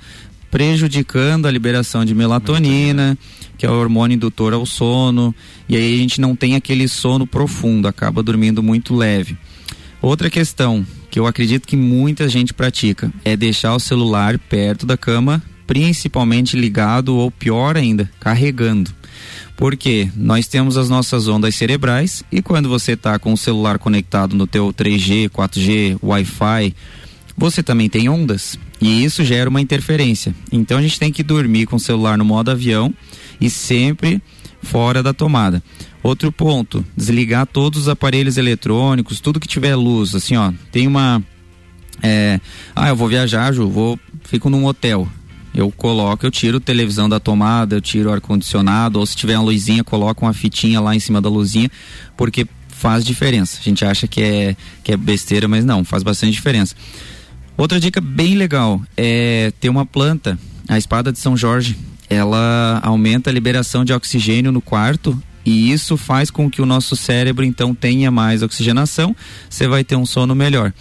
prejudicando 0.52 1.46
a 1.46 1.52
liberação 1.52 2.06
de 2.06 2.16
melatonina, 2.16 3.18
que 3.58 3.66
é 3.66 3.70
o 3.70 3.74
hormônio 3.74 4.16
indutor 4.16 4.54
ao 4.54 4.66
sono, 4.66 5.36
e 5.68 5.76
aí 5.76 5.96
a 5.96 5.98
gente 5.98 6.22
não 6.22 6.36
tem 6.36 6.56
aquele 6.56 6.88
sono 6.88 7.28
profundo, 7.28 7.88
acaba 7.88 8.24
dormindo 8.24 8.64
muito 8.64 8.96
leve. 8.96 9.38
Outra 10.02 10.30
questão, 10.30 10.86
que 11.10 11.20
eu 11.20 11.26
acredito 11.26 11.68
que 11.68 11.78
muita 11.78 12.28
gente 12.28 12.54
pratica 12.54 13.12
é 13.24 13.36
deixar 13.36 13.76
o 13.76 13.80
celular 13.80 14.38
perto 14.38 14.86
da 14.86 14.98
cama, 14.98 15.42
principalmente 15.66 16.58
ligado 16.58 17.16
ou 17.16 17.32
pior 17.32 17.78
ainda, 17.78 18.10
carregando. 18.20 18.92
Porque 19.56 20.10
nós 20.16 20.48
temos 20.48 20.78
as 20.78 20.90
nossas 20.90 21.28
ondas 21.28 21.56
cerebrais 21.56 22.24
e 22.32 22.42
quando 22.42 22.70
você 22.70 22.92
está 22.92 23.18
com 23.18 23.34
o 23.34 23.38
celular 23.38 23.80
conectado 23.80 24.36
no 24.36 24.46
teu 24.46 24.72
3G, 24.72 25.30
4G, 25.30 25.98
Wi-Fi, 26.02 26.76
você 27.36 27.64
também 27.64 27.90
tem 27.90 28.08
ondas 28.08 28.58
e 28.80 29.04
isso 29.04 29.24
gera 29.24 29.50
uma 29.50 29.62
interferência. 29.62 30.36
Então 30.52 30.78
a 30.78 30.82
gente 30.82 31.00
tem 31.00 31.12
que 31.12 31.24
dormir 31.24 31.66
com 31.66 31.76
o 31.76 31.80
celular 31.80 32.18
no 32.18 32.26
modo 32.26 32.52
avião 32.52 32.94
e 33.42 33.50
sempre 33.50 34.22
fora 34.62 35.02
da 35.04 35.14
tomada. 35.14 35.62
Outro 36.04 36.32
ponto, 36.32 36.86
desligar 36.96 37.46
todos 37.46 37.82
os 37.82 37.90
aparelhos 37.90 38.38
eletrônicos, 38.38 39.20
tudo 39.20 39.40
que 39.40 39.48
tiver 39.48 39.76
luz, 39.76 40.16
assim, 40.16 40.36
ó, 40.36 40.52
tem 40.72 40.88
uma 40.88 41.24
é, 42.02 42.40
ah, 42.76 42.90
eu 42.90 42.96
vou 42.96 43.08
viajar, 43.08 43.52
Ju, 43.52 43.70
vou 43.70 44.00
fico 44.24 44.50
num 44.50 44.66
hotel. 44.66 45.08
Eu 45.54 45.72
coloco, 45.72 46.26
eu 46.26 46.30
tiro 46.30 46.60
televisão 46.60 47.10
da 47.10 47.20
tomada, 47.20 47.76
eu 47.76 47.82
tiro 47.82 48.12
ar 48.12 48.22
condicionado, 48.22 49.00
ou 49.00 49.06
se 49.06 49.16
tiver 49.16 49.36
uma 49.38 49.46
luzinha, 49.46 49.84
coloco 49.84 50.24
uma 50.24 50.34
fitinha 50.34 50.80
lá 50.80 50.96
em 50.96 51.00
cima 51.00 51.20
da 51.20 51.30
luzinha, 51.30 51.72
porque 52.16 52.46
faz 52.68 53.04
diferença. 53.04 53.58
A 53.60 53.64
gente 53.64 53.84
acha 53.84 54.08
que 54.08 54.22
é 54.22 54.56
que 54.84 54.92
é 54.92 54.98
besteira, 54.98 55.48
mas 55.48 55.66
não, 55.66 55.84
faz 55.84 56.04
bastante 56.04 56.34
diferença. 56.34 56.76
Outra 57.58 57.80
dica 57.80 58.00
bem 58.00 58.36
legal 58.36 58.80
é 58.96 59.52
ter 59.60 59.70
uma 59.70 59.84
planta, 59.84 60.38
a 60.68 60.78
espada 60.78 61.12
de 61.12 61.18
São 61.18 61.36
Jorge. 61.36 61.76
Ela 62.10 62.80
aumenta 62.84 63.30
a 63.30 63.34
liberação 63.34 63.84
de 63.84 63.94
oxigênio 63.94 64.52
no 64.52 64.62
quarto 64.62 65.22
e 65.46 65.72
isso 65.72 65.96
faz 65.96 66.30
com 66.30 66.50
que 66.50 66.62
o 66.62 66.66
nosso 66.66 66.96
cérebro 66.96 67.46
então 67.46 67.74
tenha 67.74 68.12
mais 68.12 68.44
oxigenação, 68.44 69.16
você 69.50 69.68
vai 69.68 69.84
ter 69.84 69.96
um 69.96 70.06
sono 70.06 70.36
melhor. 70.36 70.74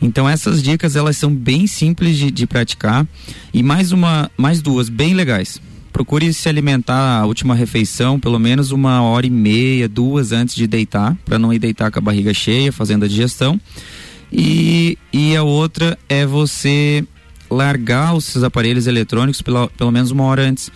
Então 0.00 0.28
essas 0.28 0.62
dicas 0.62 0.96
elas 0.96 1.16
são 1.16 1.34
bem 1.34 1.66
simples 1.66 2.16
de, 2.16 2.30
de 2.30 2.46
praticar 2.46 3.06
e 3.52 3.62
mais 3.62 3.90
uma, 3.90 4.30
mais 4.36 4.62
duas 4.62 4.88
bem 4.88 5.14
legais. 5.14 5.60
Procure 5.92 6.32
se 6.32 6.48
alimentar 6.48 7.20
a 7.20 7.26
última 7.26 7.54
refeição 7.54 8.18
pelo 8.20 8.38
menos 8.38 8.70
uma 8.70 9.02
hora 9.02 9.26
e 9.26 9.30
meia, 9.30 9.88
duas 9.88 10.32
antes 10.32 10.54
de 10.54 10.66
deitar, 10.66 11.16
para 11.24 11.38
não 11.38 11.52
ir 11.52 11.58
deitar 11.58 11.90
com 11.90 11.98
a 11.98 12.02
barriga 12.02 12.34
cheia, 12.34 12.70
fazendo 12.70 13.04
a 13.04 13.08
digestão. 13.08 13.60
E, 14.32 14.98
e 15.12 15.36
a 15.36 15.42
outra 15.42 15.98
é 16.08 16.26
você 16.26 17.04
largar 17.50 18.14
os 18.14 18.42
aparelhos 18.42 18.86
eletrônicos 18.86 19.42
pela, 19.42 19.68
pelo 19.68 19.92
menos 19.92 20.10
uma 20.10 20.24
hora 20.24 20.42
antes 20.42 20.70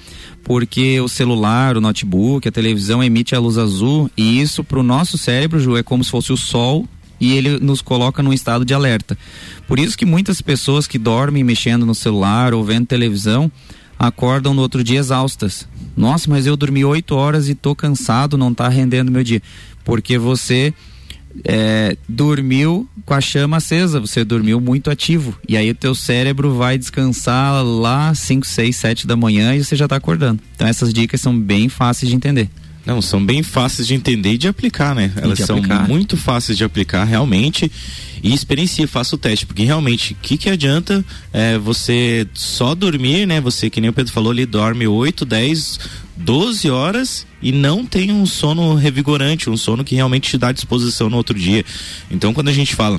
porque 0.49 0.99
o 0.99 1.09
celular, 1.09 1.77
o 1.77 1.81
notebook, 1.81 2.49
a 2.49 2.51
televisão 2.51 3.05
emite 3.05 3.35
a 3.35 3.39
luz 3.39 3.59
azul 3.59 4.11
e 4.17 4.41
isso 4.41 4.65
para 4.65 4.79
o 4.79 4.83
nosso 4.83 5.19
cérebro, 5.19 5.61
Ju, 5.61 5.77
é 5.77 5.83
como 5.83 6.03
se 6.03 6.11
fosse 6.11 6.33
o 6.33 6.39
sol 6.39 6.89
e 7.21 7.37
ele 7.37 7.59
nos 7.59 7.83
coloca 7.83 8.23
num 8.23 8.33
estado 8.33 8.65
de 8.65 8.73
alerta. 8.73 9.19
Por 9.67 9.79
isso 9.79 9.99
que 9.99 10.07
muitas 10.07 10.41
pessoas 10.41 10.87
que 10.87 10.97
dormem 10.97 11.45
mexendo 11.45 11.85
no 11.85 11.95
celular 11.95 12.55
ou 12.55 12.65
vendo 12.65 12.87
televisão 12.87 13.53
acordam 13.99 14.55
no 14.55 14.63
outro 14.63 14.83
dia 14.83 14.99
exaustas. 14.99 15.69
Nossa, 15.95 16.31
mas 16.31 16.47
eu 16.47 16.57
dormi 16.57 16.83
oito 16.83 17.15
horas 17.15 17.51
e 17.51 17.55
tô 17.55 17.75
cansado, 17.75 18.39
não 18.39 18.55
tá 18.55 18.71
rendendo 18.71 19.13
meu 19.13 19.23
dia. 19.23 19.43
Porque 19.85 20.17
você 20.17 20.73
é, 21.45 21.97
dormiu 22.09 22.89
com 23.05 23.15
a 23.15 23.21
chama 23.21 23.59
acesa, 23.59 24.01
você 24.01 24.25
dormiu 24.25 24.61
muito 24.61 24.91
ativo. 24.91 25.39
E 25.49 25.57
aí 25.57 25.71
o 25.71 25.75
teu 25.75 25.95
cérebro 25.95 26.55
vai 26.55 26.79
descansar 26.79 27.65
lá 27.65 28.15
5, 28.15 28.47
6, 28.47 28.77
7 28.77 29.07
da 29.07 29.17
manhã 29.17 29.55
e 29.55 29.65
você 29.65 29.77
já 29.77 29.87
está 29.87 29.97
acordando. 29.97 30.41
Então 30.55 30.67
essas 30.67 30.93
dicas 30.93 31.21
são 31.21 31.39
bem 31.39 31.69
fáceis 31.69 32.11
de 32.11 32.17
entender. 32.17 32.49
Não, 32.89 33.03
são 33.03 33.23
bem 33.23 33.43
fáceis 33.43 33.87
de 33.87 33.93
entender 33.93 34.33
e 34.33 34.39
de 34.39 34.49
aplicar, 34.49 34.95
né? 34.95 35.13
Elas 35.17 35.41
são 35.41 35.59
aplicar. 35.59 35.87
muito 35.87 36.17
fáceis 36.17 36.57
de 36.57 36.65
aplicar 36.65 37.05
realmente 37.05 37.71
e 38.23 38.33
experiencia, 38.33 38.89
faça 38.89 39.15
o 39.15 39.19
teste, 39.19 39.45
porque 39.45 39.63
realmente, 39.63 40.15
o 40.15 40.17
que, 40.23 40.39
que 40.39 40.49
adianta 40.49 41.05
é, 41.31 41.59
você 41.59 42.27
só 42.33 42.75
dormir, 42.75 43.27
né? 43.27 43.43
Você, 43.43 43.69
que 43.69 43.79
nem 43.79 43.91
o 43.91 43.93
Pedro 43.93 44.11
falou, 44.11 44.33
ele 44.33 44.47
dorme 44.47 44.87
8, 44.87 45.27
10, 45.27 45.81
12 46.17 46.71
horas 46.71 47.27
e 47.43 47.53
não 47.53 47.85
tem 47.85 48.11
um 48.11 48.25
sono 48.25 48.75
revigorante, 48.75 49.51
um 49.51 49.57
sono 49.59 49.85
que 49.85 49.95
realmente 49.95 50.31
te 50.31 50.39
dá 50.39 50.51
disposição 50.51 51.11
no 51.11 51.19
outro 51.19 51.39
dia. 51.39 51.63
Então, 52.11 52.33
quando 52.33 52.49
a 52.49 52.55
gente 52.55 52.75
fala 52.75 52.99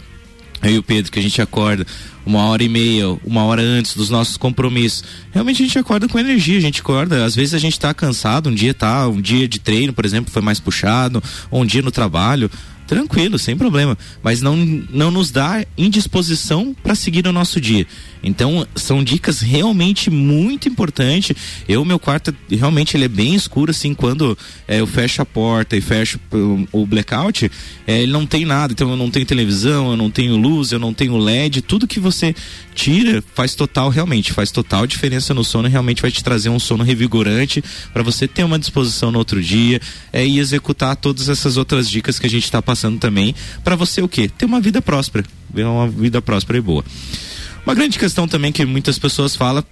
eu 0.63 0.71
e 0.71 0.77
o 0.77 0.83
Pedro, 0.83 1.11
que 1.11 1.19
a 1.19 1.21
gente 1.21 1.41
acorda 1.41 1.85
uma 2.25 2.45
hora 2.45 2.63
e 2.63 2.69
meia, 2.69 3.17
uma 3.23 3.43
hora 3.43 3.61
antes 3.61 3.95
dos 3.95 4.09
nossos 4.09 4.37
compromissos. 4.37 5.03
Realmente 5.31 5.63
a 5.63 5.65
gente 5.65 5.79
acorda 5.79 6.07
com 6.07 6.19
energia, 6.19 6.57
a 6.57 6.61
gente 6.61 6.81
acorda, 6.81 7.25
às 7.25 7.35
vezes 7.35 7.53
a 7.53 7.57
gente 7.57 7.73
está 7.73 7.93
cansado, 7.93 8.49
um 8.49 8.53
dia 8.53 8.73
tá, 8.73 9.07
um 9.07 9.19
dia 9.19 9.47
de 9.47 9.59
treino, 9.59 9.93
por 9.93 10.05
exemplo, 10.05 10.31
foi 10.31 10.41
mais 10.41 10.59
puxado, 10.59 11.23
ou 11.49 11.61
um 11.61 11.65
dia 11.65 11.81
no 11.81 11.91
trabalho, 11.91 12.51
tranquilo, 12.89 13.37
sem 13.37 13.55
problema, 13.55 13.95
mas 14.23 14.41
não, 14.41 14.57
não 14.57 15.11
nos 15.11 15.29
dá 15.29 15.63
indisposição 15.77 16.75
para 16.81 16.95
seguir 16.95 17.27
o 17.27 17.31
nosso 17.31 17.61
dia. 17.61 17.85
Então, 18.23 18.67
são 18.75 19.03
dicas 19.03 19.41
realmente 19.41 20.09
muito 20.09 20.67
importantes. 20.67 21.35
Eu, 21.67 21.85
meu 21.85 21.99
quarto, 21.99 22.35
realmente 22.49 22.97
ele 22.97 23.05
é 23.05 23.07
bem 23.07 23.35
escuro, 23.35 23.69
assim, 23.69 23.93
quando 23.93 24.35
é, 24.67 24.79
eu 24.79 24.87
fecho 24.87 25.21
a 25.21 25.25
porta 25.25 25.77
e 25.77 25.81
fecho 25.81 26.19
o, 26.71 26.85
blackout, 26.85 27.49
é, 27.85 28.01
ele 28.01 28.11
não 28.11 28.25
tem 28.25 28.43
nada. 28.43 28.73
Então, 28.73 28.89
eu 28.89 28.97
não 28.97 29.11
tenho 29.11 29.25
televisão, 29.25 29.91
eu 29.91 29.95
não 29.95 30.09
tenho 30.09 30.35
luz, 30.35 30.71
eu 30.71 30.79
não 30.79 30.91
tenho 30.91 31.15
LED. 31.15 31.61
Tudo 31.61 31.87
que 31.87 31.99
você 31.99 32.35
tira 32.79 33.21
faz 33.35 33.55
total, 33.55 33.89
realmente, 33.89 34.31
faz 34.31 34.51
total 34.51 34.87
diferença 34.87 35.33
no 35.33 35.43
sono. 35.43 35.67
Realmente 35.67 36.01
vai 36.01 36.09
te 36.09 36.23
trazer 36.23 36.47
um 36.47 36.59
sono 36.59 36.81
revigorante 36.81 37.61
para 37.91 38.01
você 38.01 38.25
ter 38.25 38.45
uma 38.45 38.57
disposição 38.57 39.11
no 39.11 39.19
outro 39.19 39.41
dia 39.43 39.81
é, 40.13 40.25
e 40.25 40.39
executar 40.39 40.95
todas 40.95 41.27
essas 41.27 41.57
outras 41.57 41.89
dicas 41.89 42.17
que 42.17 42.25
a 42.25 42.29
gente 42.29 42.45
está 42.45 42.61
passando 42.61 42.97
também. 42.97 43.35
para 43.65 43.75
você 43.75 44.01
o 44.01 44.07
quê? 44.07 44.29
Ter 44.29 44.45
uma 44.45 44.61
vida 44.61 44.81
próspera. 44.81 45.25
Uma 45.53 45.89
vida 45.89 46.21
próspera 46.21 46.57
e 46.57 46.61
boa. 46.61 46.85
Uma 47.65 47.75
grande 47.75 47.99
questão 47.99 48.27
também 48.27 48.51
que 48.51 48.65
muitas 48.65 48.97
pessoas 48.97 49.35
falam 49.35 49.63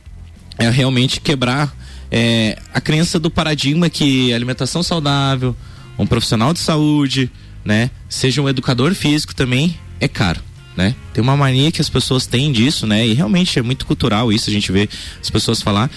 é 0.59 0.69
realmente 0.69 1.21
quebrar 1.21 1.73
é, 2.11 2.59
a 2.73 2.81
crença 2.81 3.17
do 3.17 3.29
paradigma 3.29 3.89
que 3.89 4.33
alimentação 4.33 4.83
saudável, 4.83 5.55
um 5.97 6.05
profissional 6.05 6.51
de 6.51 6.59
saúde, 6.59 7.31
né, 7.63 7.89
seja 8.09 8.41
um 8.41 8.49
educador 8.49 8.93
físico 8.93 9.33
também 9.33 9.77
é 9.99 10.07
caro. 10.07 10.46
Né? 10.77 10.95
Tem 11.11 11.23
uma 11.23 11.35
mania 11.35 11.71
que 11.71 11.81
as 11.81 11.89
pessoas 11.89 12.27
têm 12.27 12.51
disso, 12.51 12.85
né? 12.85 13.05
E 13.05 13.13
realmente 13.13 13.57
é 13.57 13.63
muito 13.63 13.85
cultural 13.85 14.31
isso, 14.31 14.47
a 14.47 14.53
gente 14.53 14.71
vê 14.71 14.87
as 15.19 15.29
pessoas 15.29 15.59
falar. 15.59 15.89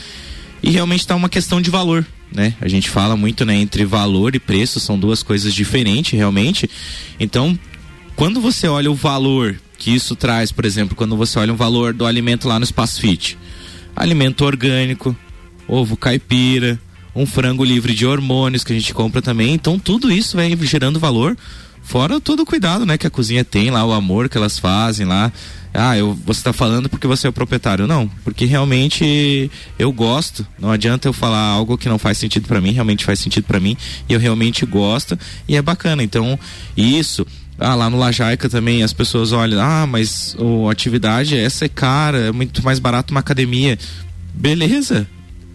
E 0.63 0.71
realmente 0.71 1.01
está 1.01 1.15
uma 1.15 1.29
questão 1.29 1.61
de 1.61 1.71
valor, 1.71 2.05
né? 2.33 2.55
A 2.61 2.67
gente 2.67 2.89
fala 2.89 3.15
muito, 3.15 3.45
né, 3.45 3.55
entre 3.57 3.85
valor 3.85 4.35
e 4.35 4.39
preço, 4.39 4.81
são 4.81 4.99
duas 4.99 5.23
coisas 5.23 5.53
diferentes, 5.53 6.19
realmente. 6.19 6.69
Então, 7.19 7.59
quando 8.17 8.41
você 8.41 8.69
olha 8.69 8.91
o 8.91 8.95
valor 8.95 9.59
que 9.81 9.91
isso 9.91 10.15
traz, 10.15 10.53
por 10.53 10.67
exemplo, 10.67 10.95
quando 10.95 11.17
você 11.17 11.39
olha 11.39 11.53
um 11.53 11.57
valor 11.57 11.95
do 11.95 12.05
alimento 12.05 12.47
lá 12.47 12.59
no 12.59 12.65
Espaço 12.65 13.01
Fit. 13.01 13.39
Alimento 13.97 14.45
orgânico, 14.45 15.17
ovo 15.67 15.97
caipira, 15.97 16.79
um 17.17 17.25
frango 17.25 17.65
livre 17.65 17.95
de 17.95 18.07
hormônios 18.07 18.63
que 18.63 18.75
a 18.75 18.77
gente 18.77 18.93
compra 18.93 19.23
também. 19.23 19.55
Então 19.55 19.79
tudo 19.79 20.13
isso 20.13 20.37
vai 20.37 20.55
gerando 20.61 21.01
valor, 21.01 21.37
fora 21.91 22.21
todo 22.21 22.45
o 22.45 22.47
cuidado, 22.47 22.87
né, 22.87 22.97
que 22.97 23.05
a 23.05 23.11
cozinha 23.11 23.45
tem 23.45 23.69
lá, 23.69 23.85
o 23.85 23.93
amor 23.93 24.29
que 24.29 24.39
elas 24.39 24.61
fazem 24.61 25.05
lá. 25.05 25.33
Ah, 25.75 25.99
eu, 25.99 26.15
você 26.25 26.39
está 26.39 26.53
falando 26.53 26.89
porque 26.89 27.07
você 27.07 27.27
é 27.27 27.31
o 27.31 27.33
proprietário. 27.33 27.87
Não, 27.87 28.09
porque 28.23 28.45
realmente 28.45 29.51
eu 29.77 29.93
gosto. 29.93 30.47
Não 30.57 30.71
adianta 30.71 31.09
eu 31.09 31.13
falar 31.13 31.43
algo 31.43 31.77
que 31.77 31.89
não 31.89 31.99
faz 31.99 32.17
sentido 32.17 32.47
para 32.47 32.61
mim, 32.61 32.71
realmente 32.71 33.05
faz 33.05 33.19
sentido 33.19 33.45
para 33.45 33.59
mim 33.59 33.77
e 34.09 34.13
eu 34.13 34.21
realmente 34.21 34.65
gosto 34.65 35.19
e 35.49 35.57
é 35.57 35.63
bacana. 35.63 36.03
Então, 36.03 36.39
isso 36.77 37.27
ah, 37.59 37.75
lá 37.75 37.91
no 37.91 37.99
Lajaica 37.99 38.49
também 38.49 38.85
as 38.85 38.93
pessoas 38.93 39.33
olham, 39.33 39.61
ah, 39.61 39.85
mas 39.85 40.37
a 40.39 40.71
atividade 40.71 41.37
essa 41.37 41.65
é 41.65 41.69
cara, 41.69 42.19
é 42.19 42.33
muito 42.33 42.65
mais 42.65 42.79
barato 42.79 43.13
uma 43.13 43.21
academia. 43.21 43.77
Beleza, 44.33 45.09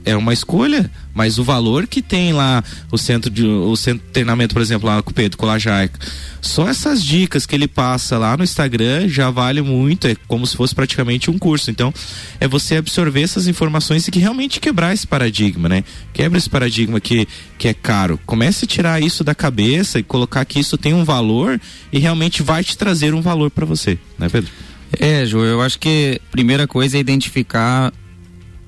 é 0.05 0.15
uma 0.15 0.31
escolha, 0.31 0.89
mas 1.13 1.39
o 1.39 1.43
valor 1.43 1.87
que 1.87 2.01
tem 2.01 2.31
lá 2.31 2.63
o 2.91 2.97
centro 2.97 3.29
de 3.29 3.45
o 3.45 3.75
centro 3.75 4.05
de 4.05 4.13
treinamento, 4.13 4.53
por 4.53 4.61
exemplo, 4.61 4.87
lá 4.87 5.01
com 5.01 5.09
o 5.09 5.13
Pedro 5.13 5.37
Colajaica, 5.37 5.99
só 6.41 6.69
essas 6.69 7.03
dicas 7.03 7.45
que 7.45 7.55
ele 7.55 7.67
passa 7.67 8.17
lá 8.17 8.37
no 8.37 8.43
Instagram 8.43 9.09
já 9.09 9.31
vale 9.31 9.61
muito, 9.61 10.07
é 10.07 10.15
como 10.27 10.45
se 10.45 10.55
fosse 10.55 10.75
praticamente 10.75 11.31
um 11.31 11.39
curso. 11.39 11.71
Então, 11.71 11.91
é 12.39 12.47
você 12.47 12.77
absorver 12.77 13.23
essas 13.23 13.47
informações 13.47 14.07
e 14.07 14.11
que 14.11 14.19
realmente 14.19 14.59
quebrar 14.59 14.93
esse 14.93 15.07
paradigma, 15.07 15.67
né? 15.67 15.83
Quebra 16.13 16.37
esse 16.37 16.49
paradigma 16.49 16.99
que 16.99 17.27
que 17.57 17.67
é 17.67 17.73
caro. 17.73 18.19
Comece 18.25 18.65
a 18.65 18.67
tirar 18.67 19.01
isso 19.01 19.23
da 19.23 19.33
cabeça 19.33 19.97
e 19.97 20.03
colocar 20.03 20.45
que 20.45 20.59
isso 20.59 20.77
tem 20.77 20.93
um 20.93 21.03
valor 21.03 21.59
e 21.91 21.97
realmente 21.97 22.43
vai 22.43 22.63
te 22.63 22.77
trazer 22.77 23.13
um 23.13 23.21
valor 23.21 23.49
para 23.49 23.65
você, 23.65 23.97
né, 24.19 24.29
Pedro? 24.29 24.51
É, 24.99 25.25
Ju, 25.25 25.43
eu 25.43 25.61
acho 25.61 25.79
que 25.79 26.21
a 26.23 26.31
primeira 26.31 26.67
coisa 26.67 26.97
é 26.97 26.99
identificar 26.99 27.91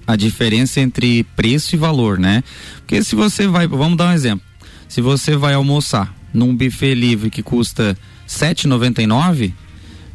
a 0.07 0.15
diferença 0.15 0.79
entre 0.79 1.23
preço 1.35 1.75
e 1.75 1.77
valor, 1.77 2.17
né? 2.17 2.43
Porque 2.77 3.03
se 3.03 3.13
você 3.13 3.45
vai, 3.45 3.67
vamos 3.67 3.97
dar 3.97 4.07
um 4.09 4.13
exemplo. 4.13 4.45
Se 4.87 5.01
você 5.01 5.35
vai 5.35 5.53
almoçar 5.53 6.15
num 6.33 6.55
buffet 6.55 6.95
livre 6.95 7.29
que 7.29 7.43
custa 7.43 7.97
7,99, 8.27 9.51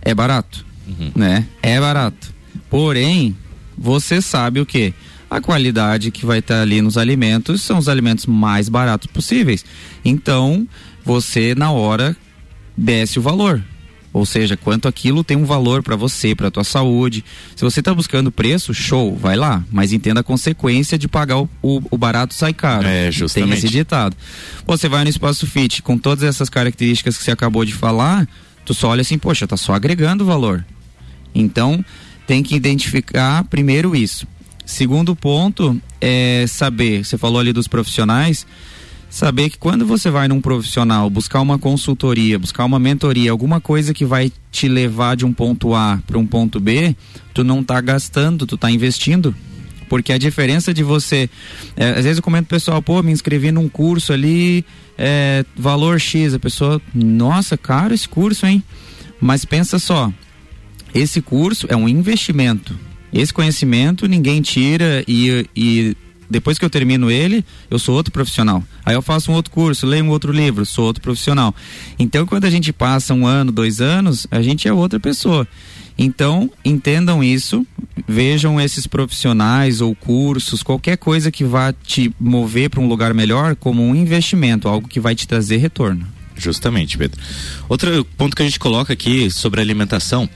é 0.00 0.14
barato, 0.14 0.64
uhum. 0.88 1.12
né? 1.14 1.46
É 1.62 1.78
barato. 1.78 2.32
Porém, 2.70 3.36
você 3.76 4.22
sabe 4.22 4.60
o 4.60 4.66
que? 4.66 4.94
A 5.30 5.40
qualidade 5.40 6.10
que 6.10 6.26
vai 6.26 6.38
estar 6.38 6.62
ali 6.62 6.80
nos 6.80 6.96
alimentos 6.96 7.62
são 7.62 7.78
os 7.78 7.88
alimentos 7.88 8.26
mais 8.26 8.68
baratos 8.68 9.10
possíveis. 9.10 9.64
Então, 10.04 10.66
você 11.04 11.54
na 11.54 11.70
hora 11.70 12.16
desce 12.76 13.18
o 13.18 13.22
valor. 13.22 13.62
Ou 14.12 14.26
seja, 14.26 14.56
quanto 14.56 14.86
aquilo 14.86 15.24
tem 15.24 15.36
um 15.36 15.44
valor 15.44 15.82
para 15.82 15.96
você, 15.96 16.34
para 16.34 16.50
tua 16.50 16.64
saúde. 16.64 17.24
Se 17.56 17.64
você 17.64 17.80
está 17.80 17.94
buscando 17.94 18.30
preço, 18.30 18.74
show, 18.74 19.16
vai 19.16 19.36
lá. 19.36 19.64
Mas 19.70 19.92
entenda 19.92 20.20
a 20.20 20.22
consequência 20.22 20.98
de 20.98 21.08
pagar 21.08 21.38
o, 21.38 21.48
o, 21.62 21.80
o 21.90 21.96
barato 21.96 22.34
sai 22.34 22.52
caro. 22.52 22.86
É, 22.86 23.10
justamente. 23.10 23.50
Tem 23.50 23.58
esse 23.58 23.68
ditado. 23.68 24.14
Você 24.66 24.88
vai 24.88 25.02
no 25.04 25.10
espaço 25.10 25.46
fit 25.46 25.82
com 25.82 25.96
todas 25.96 26.24
essas 26.24 26.50
características 26.50 27.16
que 27.16 27.24
você 27.24 27.30
acabou 27.30 27.64
de 27.64 27.72
falar, 27.72 28.28
tu 28.66 28.74
só 28.74 28.88
olha 28.88 29.00
assim, 29.00 29.16
poxa, 29.16 29.46
tá 29.46 29.56
só 29.56 29.72
agregando 29.72 30.26
valor. 30.26 30.62
Então, 31.34 31.82
tem 32.26 32.42
que 32.42 32.54
identificar 32.54 33.44
primeiro 33.44 33.96
isso. 33.96 34.26
Segundo 34.64 35.16
ponto 35.16 35.80
é 36.00 36.44
saber, 36.46 37.04
você 37.04 37.18
falou 37.18 37.40
ali 37.40 37.52
dos 37.52 37.66
profissionais, 37.66 38.46
saber 39.12 39.50
que 39.50 39.58
quando 39.58 39.84
você 39.84 40.10
vai 40.10 40.26
num 40.26 40.40
profissional 40.40 41.10
buscar 41.10 41.42
uma 41.42 41.58
consultoria, 41.58 42.38
buscar 42.38 42.64
uma 42.64 42.78
mentoria, 42.78 43.30
alguma 43.30 43.60
coisa 43.60 43.92
que 43.92 44.06
vai 44.06 44.32
te 44.50 44.66
levar 44.66 45.16
de 45.16 45.26
um 45.26 45.34
ponto 45.34 45.74
A 45.74 46.00
para 46.06 46.18
um 46.18 46.26
ponto 46.26 46.58
B, 46.58 46.96
tu 47.34 47.44
não 47.44 47.60
está 47.60 47.78
gastando, 47.82 48.46
tu 48.46 48.54
está 48.54 48.70
investindo. 48.70 49.34
Porque 49.86 50.14
a 50.14 50.18
diferença 50.18 50.72
de 50.72 50.82
você. 50.82 51.28
É, 51.76 51.90
às 51.90 52.04
vezes 52.04 52.16
eu 52.16 52.22
comento 52.22 52.48
pessoal, 52.48 52.80
pô, 52.80 53.02
me 53.02 53.12
inscrevi 53.12 53.52
num 53.52 53.68
curso 53.68 54.14
ali, 54.14 54.64
é, 54.96 55.44
valor 55.54 56.00
X. 56.00 56.32
A 56.32 56.38
pessoa, 56.38 56.80
nossa, 56.94 57.58
caro 57.58 57.92
esse 57.92 58.08
curso, 58.08 58.46
hein? 58.46 58.62
Mas 59.20 59.44
pensa 59.44 59.78
só, 59.78 60.10
esse 60.94 61.20
curso 61.20 61.66
é 61.68 61.76
um 61.76 61.86
investimento. 61.86 62.74
Esse 63.12 63.34
conhecimento 63.34 64.08
ninguém 64.08 64.40
tira 64.40 65.04
e, 65.06 65.46
e 65.54 65.96
depois 66.28 66.58
que 66.58 66.64
eu 66.64 66.70
termino 66.70 67.10
ele, 67.10 67.44
eu 67.70 67.78
sou 67.78 67.94
outro 67.94 68.12
profissional. 68.12 68.62
Aí 68.84 68.94
eu 68.94 69.02
faço 69.02 69.30
um 69.30 69.34
outro 69.34 69.52
curso, 69.52 69.86
leio 69.86 70.04
um 70.04 70.08
outro 70.10 70.32
livro, 70.32 70.64
sou 70.64 70.86
outro 70.86 71.02
profissional. 71.02 71.54
Então, 71.98 72.26
quando 72.26 72.44
a 72.44 72.50
gente 72.50 72.72
passa 72.72 73.14
um 73.14 73.26
ano, 73.26 73.52
dois 73.52 73.80
anos, 73.80 74.26
a 74.30 74.40
gente 74.42 74.66
é 74.66 74.72
outra 74.72 74.98
pessoa. 74.98 75.46
Então, 75.98 76.50
entendam 76.64 77.22
isso, 77.22 77.66
vejam 78.08 78.60
esses 78.60 78.86
profissionais 78.86 79.80
ou 79.80 79.94
cursos, 79.94 80.62
qualquer 80.62 80.96
coisa 80.96 81.30
que 81.30 81.44
vá 81.44 81.72
te 81.72 82.12
mover 82.18 82.70
para 82.70 82.80
um 82.80 82.88
lugar 82.88 83.12
melhor 83.12 83.54
como 83.54 83.82
um 83.82 83.94
investimento, 83.94 84.68
algo 84.68 84.88
que 84.88 85.00
vai 85.00 85.14
te 85.14 85.28
trazer 85.28 85.58
retorno. 85.58 86.06
Justamente, 86.36 86.96
Pedro. 86.96 87.20
Outro 87.68 88.04
ponto 88.16 88.34
que 88.34 88.42
a 88.42 88.44
gente 88.44 88.58
coloca 88.58 88.92
aqui 88.92 89.30
sobre 89.30 89.60
alimentação 89.60 90.28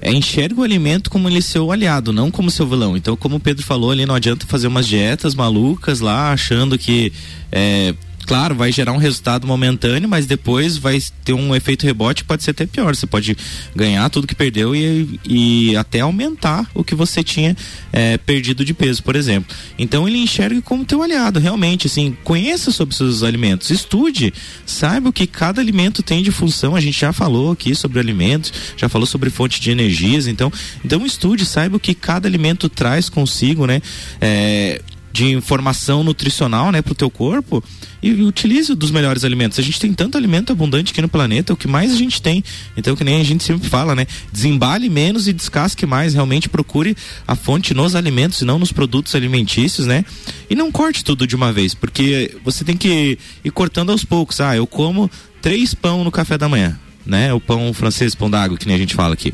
é 0.00 0.12
enxerga 0.12 0.60
o 0.60 0.64
alimento 0.64 1.10
como 1.10 1.28
ele 1.28 1.40
seu 1.40 1.70
aliado, 1.70 2.12
não 2.12 2.30
como 2.30 2.50
seu 2.50 2.66
vilão. 2.66 2.96
Então, 2.96 3.16
como 3.16 3.36
o 3.36 3.40
Pedro 3.40 3.64
falou 3.64 3.90
ali, 3.90 4.04
não 4.04 4.14
adianta 4.14 4.46
fazer 4.46 4.66
umas 4.66 4.86
dietas 4.86 5.34
malucas 5.34 6.00
lá, 6.00 6.32
achando 6.32 6.78
que 6.78 7.12
é, 7.50 7.94
claro, 8.24 8.54
vai 8.54 8.72
gerar 8.72 8.92
um 8.92 8.96
resultado 8.96 9.46
momentâneo, 9.46 10.08
mas 10.08 10.26
depois 10.26 10.76
vai 10.76 11.00
ter 11.24 11.32
um 11.32 11.54
efeito 11.54 11.84
rebote 11.84 12.24
pode 12.24 12.42
ser 12.42 12.50
até 12.50 12.66
pior. 12.66 12.94
Você 12.94 13.06
pode 13.06 13.36
ganhar 13.74 14.08
tudo 14.10 14.26
que 14.26 14.34
perdeu 14.34 14.74
e, 14.74 15.20
e 15.24 15.76
até 15.76 16.00
aumentar 16.00 16.68
o 16.74 16.82
que 16.82 16.94
você 16.94 17.22
tinha 17.22 17.56
é, 17.92 18.18
perdido 18.18 18.64
de 18.64 18.74
peso, 18.74 19.02
por 19.02 19.16
exemplo. 19.16 19.54
Então 19.78 20.08
ele 20.08 20.18
enxerga 20.18 20.60
como 20.62 20.84
teu 20.84 21.02
aliado, 21.02 21.38
realmente, 21.38 21.86
assim, 21.86 22.16
conheça 22.24 22.70
sobre 22.70 22.94
seus 22.94 23.22
alimentos, 23.22 23.70
estude, 23.70 24.32
saiba 24.66 25.08
o 25.08 25.12
que 25.12 25.26
cada 25.26 25.60
alimento 25.60 26.02
tem 26.02 26.22
de 26.22 26.30
função. 26.30 26.74
A 26.74 26.80
gente 26.80 26.98
já 26.98 27.12
falou 27.12 27.52
aqui 27.52 27.74
sobre 27.74 27.98
alimentos, 27.98 28.52
já 28.76 28.88
falou 28.88 29.06
sobre 29.06 29.30
fonte 29.30 29.60
de 29.60 29.70
energias, 29.70 30.26
então, 30.26 30.52
então 30.84 31.04
estude, 31.06 31.44
saiba 31.44 31.76
o 31.76 31.80
que 31.80 31.94
cada 31.94 32.28
alimento 32.28 32.68
traz 32.68 33.08
consigo, 33.08 33.66
né? 33.66 33.80
É, 34.20 34.80
de 35.14 35.30
informação 35.30 36.02
nutricional, 36.02 36.72
né, 36.72 36.82
pro 36.82 36.92
teu 36.92 37.08
corpo 37.08 37.62
e 38.02 38.10
utilize 38.24 38.74
dos 38.74 38.90
melhores 38.90 39.22
alimentos. 39.22 39.60
A 39.60 39.62
gente 39.62 39.78
tem 39.78 39.94
tanto 39.94 40.18
alimento 40.18 40.50
abundante 40.50 40.90
aqui 40.90 41.00
no 41.00 41.08
planeta, 41.08 41.52
o 41.52 41.56
que 41.56 41.68
mais 41.68 41.92
a 41.92 41.96
gente 41.96 42.20
tem. 42.20 42.42
Então, 42.76 42.96
que 42.96 43.04
nem 43.04 43.20
a 43.20 43.24
gente 43.24 43.44
sempre 43.44 43.68
fala, 43.68 43.94
né? 43.94 44.08
Desembale 44.32 44.90
menos 44.90 45.28
e 45.28 45.32
descasque 45.32 45.86
mais. 45.86 46.14
Realmente 46.14 46.48
procure 46.48 46.96
a 47.28 47.36
fonte 47.36 47.72
nos 47.74 47.94
alimentos 47.94 48.40
e 48.40 48.44
não 48.44 48.58
nos 48.58 48.72
produtos 48.72 49.14
alimentícios, 49.14 49.86
né? 49.86 50.04
E 50.50 50.56
não 50.56 50.72
corte 50.72 51.04
tudo 51.04 51.28
de 51.28 51.36
uma 51.36 51.52
vez, 51.52 51.74
porque 51.74 52.36
você 52.44 52.64
tem 52.64 52.76
que 52.76 53.16
ir 53.44 53.50
cortando 53.52 53.92
aos 53.92 54.04
poucos. 54.04 54.40
Ah, 54.40 54.56
eu 54.56 54.66
como 54.66 55.08
três 55.40 55.74
pão 55.74 56.02
no 56.02 56.10
café 56.10 56.36
da 56.36 56.48
manhã, 56.48 56.76
né? 57.06 57.32
O 57.32 57.38
pão 57.38 57.72
francês, 57.72 58.16
pão 58.16 58.28
d'água, 58.28 58.58
que 58.58 58.66
nem 58.66 58.74
a 58.74 58.80
gente 58.80 58.96
fala 58.96 59.14
aqui. 59.14 59.32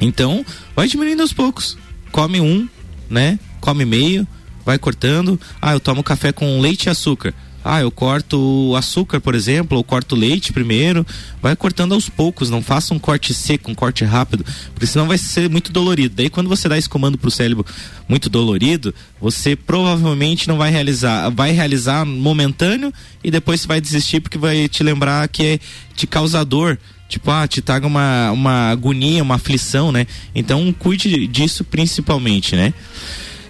Então, 0.00 0.46
vai 0.76 0.86
diminuindo 0.86 1.22
aos 1.22 1.32
poucos. 1.32 1.76
Come 2.12 2.40
um, 2.40 2.68
né? 3.10 3.40
Come 3.60 3.84
meio, 3.84 4.24
vai 4.64 4.78
cortando. 4.78 5.40
Ah, 5.60 5.72
eu 5.72 5.80
tomo 5.80 6.02
café 6.02 6.32
com 6.32 6.60
leite 6.60 6.86
e 6.86 6.90
açúcar. 6.90 7.34
Ah, 7.66 7.80
eu 7.80 7.90
corto 7.90 8.38
o 8.38 8.76
açúcar, 8.76 9.22
por 9.22 9.34
exemplo, 9.34 9.78
ou 9.78 9.82
corto 9.82 10.14
leite 10.14 10.52
primeiro. 10.52 11.06
Vai 11.40 11.56
cortando 11.56 11.94
aos 11.94 12.10
poucos, 12.10 12.50
não 12.50 12.60
faça 12.60 12.92
um 12.92 12.98
corte 12.98 13.32
seco, 13.32 13.70
um 13.70 13.74
corte 13.74 14.04
rápido, 14.04 14.44
porque 14.74 14.86
senão 14.86 15.08
vai 15.08 15.16
ser 15.16 15.48
muito 15.48 15.72
dolorido. 15.72 16.14
Daí 16.14 16.28
quando 16.28 16.46
você 16.48 16.68
dá 16.68 16.76
esse 16.76 16.88
comando 16.88 17.16
pro 17.16 17.30
cérebro 17.30 17.64
muito 18.06 18.28
dolorido, 18.28 18.94
você 19.18 19.56
provavelmente 19.56 20.46
não 20.46 20.58
vai 20.58 20.70
realizar, 20.70 21.30
vai 21.30 21.52
realizar 21.52 22.04
momentâneo 22.04 22.92
e 23.22 23.30
depois 23.30 23.62
você 23.62 23.66
vai 23.66 23.80
desistir 23.80 24.20
porque 24.20 24.36
vai 24.36 24.68
te 24.68 24.82
lembrar 24.82 25.26
que 25.28 25.42
é 25.42 25.58
te 25.96 26.06
causa 26.06 26.44
dor 26.44 26.78
tipo, 27.08 27.30
ah, 27.30 27.46
te 27.46 27.62
traga 27.62 27.86
uma, 27.86 28.30
uma 28.32 28.70
agonia, 28.70 29.22
uma 29.22 29.36
aflição, 29.36 29.92
né? 29.92 30.06
Então 30.34 30.74
cuide 30.78 31.26
disso 31.28 31.64
principalmente, 31.64 32.56
né? 32.56 32.74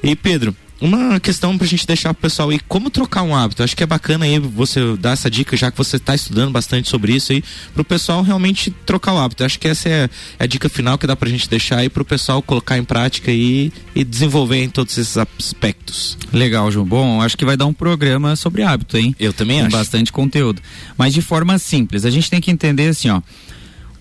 E 0.02 0.14
Pedro, 0.14 0.54
uma 0.84 1.18
questão 1.18 1.56
pra 1.56 1.66
gente 1.66 1.86
deixar 1.86 2.12
pro 2.12 2.22
pessoal 2.22 2.50
aí, 2.50 2.60
como 2.68 2.90
trocar 2.90 3.22
um 3.22 3.34
hábito? 3.34 3.62
Acho 3.62 3.74
que 3.74 3.82
é 3.82 3.86
bacana 3.86 4.26
aí 4.26 4.38
você 4.38 4.96
dar 4.98 5.12
essa 5.12 5.30
dica, 5.30 5.56
já 5.56 5.70
que 5.70 5.78
você 5.78 5.96
está 5.96 6.14
estudando 6.14 6.52
bastante 6.52 6.90
sobre 6.90 7.14
isso 7.14 7.32
aí, 7.32 7.42
pro 7.72 7.82
pessoal 7.82 8.22
realmente 8.22 8.70
trocar 8.70 9.14
o 9.14 9.18
hábito. 9.18 9.44
Acho 9.44 9.58
que 9.58 9.66
essa 9.66 9.88
é, 9.88 10.10
a 10.38 10.44
dica 10.44 10.68
final 10.68 10.98
que 10.98 11.06
dá 11.06 11.16
pra 11.16 11.28
gente 11.28 11.48
deixar 11.48 11.78
aí 11.78 11.88
pro 11.88 12.04
pessoal 12.04 12.42
colocar 12.42 12.76
em 12.76 12.84
prática 12.84 13.32
e, 13.32 13.72
e 13.94 14.04
desenvolver 14.04 14.62
em 14.62 14.68
todos 14.68 14.96
esses 14.98 15.16
aspectos. 15.16 16.18
Legal, 16.30 16.70
João. 16.70 16.84
Bom, 16.86 17.22
acho 17.22 17.36
que 17.36 17.46
vai 17.46 17.56
dar 17.56 17.66
um 17.66 17.72
programa 17.72 18.36
sobre 18.36 18.62
hábito, 18.62 18.98
hein? 18.98 19.16
Eu 19.18 19.32
também 19.32 19.60
Com 19.60 19.66
acho. 19.68 19.76
bastante 19.76 20.12
conteúdo. 20.12 20.60
Mas 20.98 21.14
de 21.14 21.22
forma 21.22 21.58
simples. 21.58 22.04
A 22.04 22.10
gente 22.10 22.30
tem 22.30 22.40
que 22.40 22.50
entender 22.50 22.88
assim, 22.88 23.08
ó. 23.08 23.22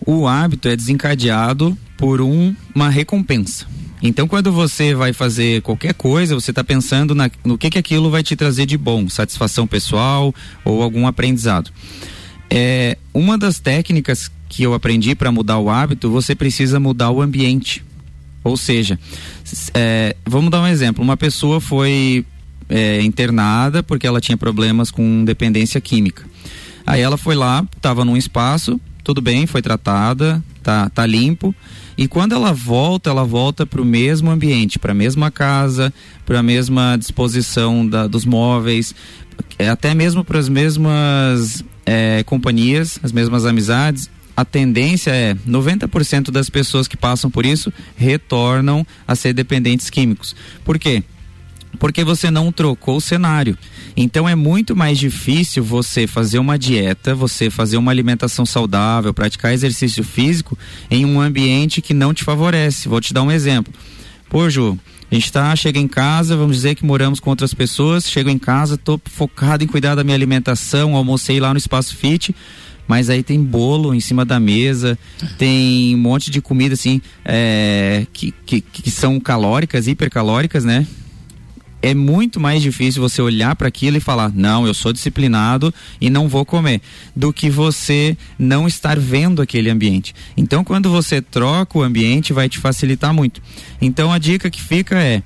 O 0.05 0.27
hábito 0.27 0.67
é 0.67 0.75
desencadeado 0.75 1.77
por 1.97 2.19
um, 2.19 2.53
uma 2.75 2.89
recompensa. 2.89 3.65
Então, 4.05 4.27
quando 4.27 4.51
você 4.51 4.93
vai 4.93 5.13
fazer 5.13 5.61
qualquer 5.61 5.93
coisa, 5.93 6.35
você 6.35 6.51
está 6.51 6.61
pensando 6.61 7.15
na, 7.15 7.31
no 7.45 7.57
que, 7.57 7.69
que 7.69 7.79
aquilo 7.79 8.11
vai 8.11 8.21
te 8.21 8.35
trazer 8.35 8.65
de 8.65 8.77
bom, 8.77 9.07
satisfação 9.07 9.65
pessoal 9.65 10.35
ou 10.65 10.83
algum 10.83 11.07
aprendizado. 11.07 11.71
É, 12.49 12.97
uma 13.13 13.37
das 13.37 13.59
técnicas 13.59 14.29
que 14.49 14.61
eu 14.61 14.73
aprendi 14.73 15.15
para 15.15 15.31
mudar 15.31 15.57
o 15.57 15.69
hábito, 15.69 16.11
você 16.11 16.35
precisa 16.35 16.81
mudar 16.81 17.11
o 17.11 17.21
ambiente. 17.21 17.81
Ou 18.43 18.57
seja, 18.57 18.99
é, 19.73 20.17
vamos 20.25 20.51
dar 20.51 20.61
um 20.61 20.67
exemplo: 20.67 21.01
uma 21.01 21.15
pessoa 21.15 21.61
foi 21.61 22.25
é, 22.67 23.01
internada 23.01 23.81
porque 23.81 24.05
ela 24.05 24.19
tinha 24.19 24.37
problemas 24.37 24.91
com 24.91 25.23
dependência 25.23 25.79
química. 25.79 26.25
Aí 26.85 26.99
ela 26.99 27.15
foi 27.17 27.35
lá, 27.35 27.65
estava 27.73 28.03
num 28.03 28.17
espaço, 28.17 28.81
tudo 29.01 29.21
bem, 29.21 29.47
foi 29.47 29.61
tratada, 29.61 30.43
tá, 30.61 30.89
tá 30.89 31.05
limpo. 31.05 31.55
E 31.97 32.07
quando 32.07 32.33
ela 32.33 32.53
volta, 32.53 33.09
ela 33.09 33.23
volta 33.23 33.65
para 33.65 33.81
o 33.81 33.85
mesmo 33.85 34.31
ambiente, 34.31 34.79
para 34.79 34.91
a 34.91 34.95
mesma 34.95 35.29
casa, 35.29 35.93
para 36.25 36.39
a 36.39 36.43
mesma 36.43 36.95
disposição 36.97 37.87
da, 37.87 38.07
dos 38.07 38.25
móveis, 38.25 38.95
é, 39.59 39.69
até 39.69 39.93
mesmo 39.93 40.23
para 40.23 40.39
as 40.39 40.49
mesmas 40.49 41.63
é, 41.85 42.23
companhias, 42.23 42.99
as 43.03 43.11
mesmas 43.11 43.45
amizades. 43.45 44.09
A 44.35 44.43
tendência 44.43 45.11
é 45.11 45.35
90% 45.47 46.31
das 46.31 46.49
pessoas 46.49 46.87
que 46.87 46.97
passam 46.97 47.29
por 47.29 47.45
isso 47.45 47.71
retornam 47.95 48.85
a 49.07 49.15
ser 49.15 49.31
dependentes 49.33 49.91
químicos. 49.91 50.35
Por 50.65 50.79
quê? 50.79 51.03
Porque 51.79 52.03
você 52.03 52.29
não 52.29 52.51
trocou 52.51 52.97
o 52.97 53.01
cenário. 53.01 53.57
Então 53.95 54.27
é 54.27 54.35
muito 54.35 54.75
mais 54.75 54.97
difícil 54.97 55.63
você 55.63 56.07
fazer 56.07 56.39
uma 56.39 56.57
dieta, 56.57 57.15
você 57.15 57.49
fazer 57.49 57.77
uma 57.77 57.91
alimentação 57.91 58.45
saudável, 58.45 59.13
praticar 59.13 59.53
exercício 59.53 60.03
físico 60.03 60.57
em 60.89 61.05
um 61.05 61.19
ambiente 61.19 61.81
que 61.81 61.93
não 61.93 62.13
te 62.13 62.23
favorece. 62.23 62.87
Vou 62.87 63.01
te 63.01 63.13
dar 63.13 63.23
um 63.23 63.31
exemplo. 63.31 63.73
Pô, 64.29 64.49
Ju, 64.49 64.79
a 65.11 65.15
gente 65.15 65.31
tá, 65.31 65.55
chega 65.55 65.79
em 65.79 65.87
casa, 65.87 66.35
vamos 66.35 66.55
dizer 66.55 66.73
que 66.73 66.83
moramos 66.83 67.19
com 67.19 67.29
outras 67.29 67.53
pessoas, 67.53 68.09
chego 68.09 68.29
em 68.29 68.39
casa, 68.39 68.77
tô 68.77 68.99
focado 69.05 69.63
em 69.63 69.67
cuidar 69.67 69.93
da 69.93 70.03
minha 70.03 70.15
alimentação, 70.15 70.95
almocei 70.95 71.39
lá 71.39 71.53
no 71.53 71.57
Espaço 71.59 71.95
Fit, 71.95 72.35
mas 72.87 73.11
aí 73.11 73.21
tem 73.21 73.41
bolo 73.43 73.93
em 73.93 73.99
cima 73.99 74.25
da 74.25 74.39
mesa, 74.39 74.97
tem 75.37 75.93
um 75.93 75.99
monte 75.99 76.31
de 76.31 76.41
comida 76.41 76.73
assim, 76.73 76.99
é, 77.23 78.07
que, 78.11 78.33
que, 78.45 78.61
que 78.61 78.89
são 78.89 79.19
calóricas, 79.19 79.87
hipercalóricas, 79.87 80.65
né? 80.65 80.87
É 81.83 81.93
muito 81.93 82.39
mais 82.39 82.61
difícil 82.61 83.01
você 83.01 83.21
olhar 83.21 83.55
para 83.57 83.67
aquilo 83.67 83.97
e 83.97 83.99
falar: 83.99 84.31
não, 84.33 84.65
eu 84.65 84.73
sou 84.73 84.93
disciplinado 84.93 85.71
e 85.99 86.09
não 86.09 86.29
vou 86.29 86.45
comer, 86.45 86.81
do 87.13 87.33
que 87.33 87.49
você 87.49 88.17
não 88.39 88.65
estar 88.65 88.97
vendo 88.97 89.41
aquele 89.41 89.69
ambiente. 89.69 90.15
Então, 90.35 90.63
quando 90.63 90.89
você 90.89 91.21
troca 91.21 91.77
o 91.77 91.83
ambiente, 91.83 92.31
vai 92.31 92.47
te 92.47 92.57
facilitar 92.57 93.13
muito. 93.13 93.41
Então, 93.81 94.13
a 94.13 94.17
dica 94.17 94.49
que 94.49 94.61
fica 94.61 94.95
é: 94.95 95.21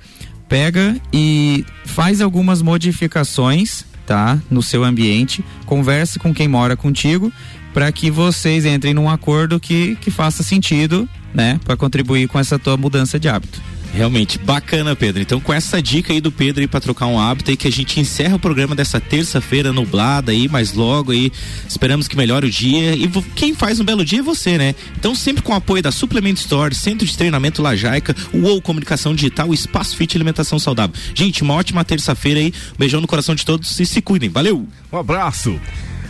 pega 0.48 1.00
e 1.12 1.64
faz 1.84 2.20
algumas 2.20 2.60
modificações, 2.60 3.84
tá, 4.04 4.42
no 4.50 4.60
seu 4.60 4.82
ambiente, 4.82 5.44
converse 5.64 6.18
com 6.18 6.34
quem 6.34 6.48
mora 6.48 6.76
contigo 6.76 7.32
para 7.72 7.92
que 7.92 8.10
vocês 8.10 8.64
entrem 8.64 8.92
num 8.92 9.08
acordo 9.08 9.60
que, 9.60 9.94
que 10.00 10.10
faça 10.10 10.42
sentido, 10.42 11.08
né, 11.32 11.60
para 11.64 11.76
contribuir 11.76 12.26
com 12.26 12.38
essa 12.38 12.58
tua 12.58 12.76
mudança 12.76 13.20
de 13.20 13.28
hábito. 13.28 13.60
Realmente 13.92 14.38
bacana, 14.38 14.94
Pedro. 14.94 15.22
Então, 15.22 15.40
com 15.40 15.52
essa 15.52 15.82
dica 15.82 16.12
aí 16.12 16.20
do 16.20 16.30
Pedro 16.30 16.60
aí 16.60 16.68
para 16.68 16.80
trocar 16.80 17.06
um 17.06 17.18
hábito 17.18 17.50
aí 17.50 17.56
que 17.56 17.66
a 17.66 17.72
gente 17.72 17.98
encerra 17.98 18.36
o 18.36 18.38
programa 18.38 18.74
dessa 18.74 19.00
terça-feira 19.00 19.72
nublada 19.72 20.30
aí, 20.30 20.48
mas 20.48 20.72
logo 20.72 21.12
aí 21.12 21.32
esperamos 21.66 22.06
que 22.06 22.16
melhore 22.16 22.46
o 22.46 22.50
dia 22.50 22.94
e 22.94 23.08
quem 23.34 23.54
faz 23.54 23.80
um 23.80 23.84
belo 23.84 24.04
dia 24.04 24.20
é 24.20 24.22
você, 24.22 24.58
né? 24.58 24.74
Então, 24.96 25.14
sempre 25.14 25.42
com 25.42 25.52
o 25.52 25.56
apoio 25.56 25.82
da 25.82 25.90
Suplement 25.90 26.34
Store, 26.34 26.74
Centro 26.74 27.06
de 27.06 27.16
Treinamento 27.16 27.62
Lajaica, 27.62 28.14
UOL 28.32 28.60
Comunicação 28.62 29.14
Digital, 29.14 29.52
Espaço 29.52 29.96
Fit 29.96 30.16
Alimentação 30.16 30.58
Saudável. 30.58 30.94
Gente, 31.14 31.42
uma 31.42 31.54
ótima 31.54 31.84
terça-feira 31.84 32.40
aí. 32.40 32.52
Um 32.74 32.78
beijão 32.78 33.00
no 33.00 33.06
coração 33.06 33.34
de 33.34 33.44
todos 33.44 33.78
e 33.80 33.86
se 33.86 34.00
cuidem. 34.00 34.28
Valeu. 34.28 34.66
Um 34.92 34.98
abraço. 34.98 35.58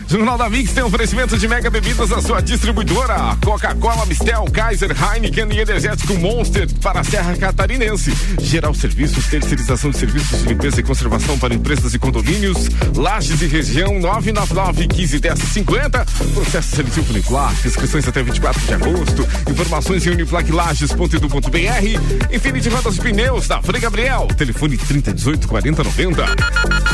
Jornal 0.09 0.39
da 0.39 0.49
Mix 0.49 0.73
tem 0.73 0.83
oferecimento 0.83 1.37
de 1.37 1.47
mega 1.47 1.69
bebidas 1.69 2.11
a 2.11 2.23
sua 2.23 2.41
distribuidora. 2.41 3.37
Coca-Cola, 3.45 4.07
Mistel, 4.07 4.47
Kaiser, 4.51 4.91
Heineken 4.91 5.53
e 5.53 5.61
Energético 5.61 6.15
Monster 6.15 6.67
para 6.81 7.01
a 7.01 7.05
Serra 7.05 7.37
Catarinense. 7.37 8.11
Geral 8.41 8.73
Serviços, 8.73 9.27
terceirização 9.27 9.91
de 9.91 9.99
serviços 9.99 10.41
de 10.41 10.49
limpeza 10.49 10.81
e 10.81 10.83
conservação 10.83 11.39
para 11.39 11.53
empresas 11.53 11.93
e 11.93 11.99
condomínios. 11.99 12.69
Lages 12.97 13.43
e 13.43 13.47
região 13.47 14.01
999 14.01 14.89
15 14.89 15.19
10 15.19 15.39
50. 15.39 16.07
Processo 16.33 16.77
seletivo 16.77 17.11
Uniplac. 17.11 17.69
Inscrições 17.69 18.09
até 18.09 18.23
24 18.23 18.63
de 18.63 18.75
agosto. 18.75 19.29
Informações 19.51 20.07
em 20.07 20.11
uniplaclages.edu.br. 20.11 22.35
Infinity 22.35 22.69
Rodas 22.71 22.97
e 22.97 23.01
Pneus 23.03 23.47
da 23.47 23.61
Frei 23.61 23.81
Gabriel. 23.81 24.27
Telefone 24.37 24.79
3018 24.79 25.47
4090. 25.47 26.25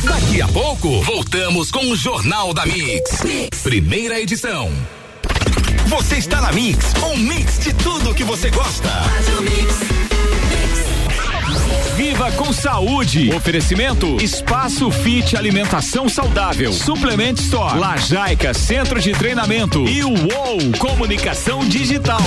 Daqui 0.03 0.43
a 0.43 0.49
pouco, 0.49 1.01
voltamos 1.03 1.71
com 1.71 1.93
o 1.93 1.97
Jornal 1.97 2.53
da 2.53 2.65
Mix. 3.05 3.23
Mix. 3.23 3.63
Primeira 3.63 4.19
edição. 4.19 4.73
Você 5.87 6.17
está 6.17 6.41
na 6.41 6.53
Mix, 6.53 6.95
um 7.03 7.17
mix 7.19 7.59
de 7.59 7.75
tudo 7.75 8.15
que 8.15 8.25
você 8.25 8.49
gosta. 8.51 8.89
Viva 11.97 12.33
com 12.33 12.53
saúde. 12.53 13.31
Oferecimento 13.35 14.17
Espaço 14.23 14.91
Fit 14.91 15.37
Alimentação 15.37 16.09
Saudável. 16.09 16.73
Suplement 16.73 17.35
Store. 17.35 17.79
Lajaica 17.79 18.55
Centro 18.55 18.99
de 18.99 19.13
Treinamento. 19.13 19.87
E 19.87 20.03
o 20.03 20.09
UOL 20.11 20.59
Comunicação 20.79 21.61
Digital. 21.61 22.23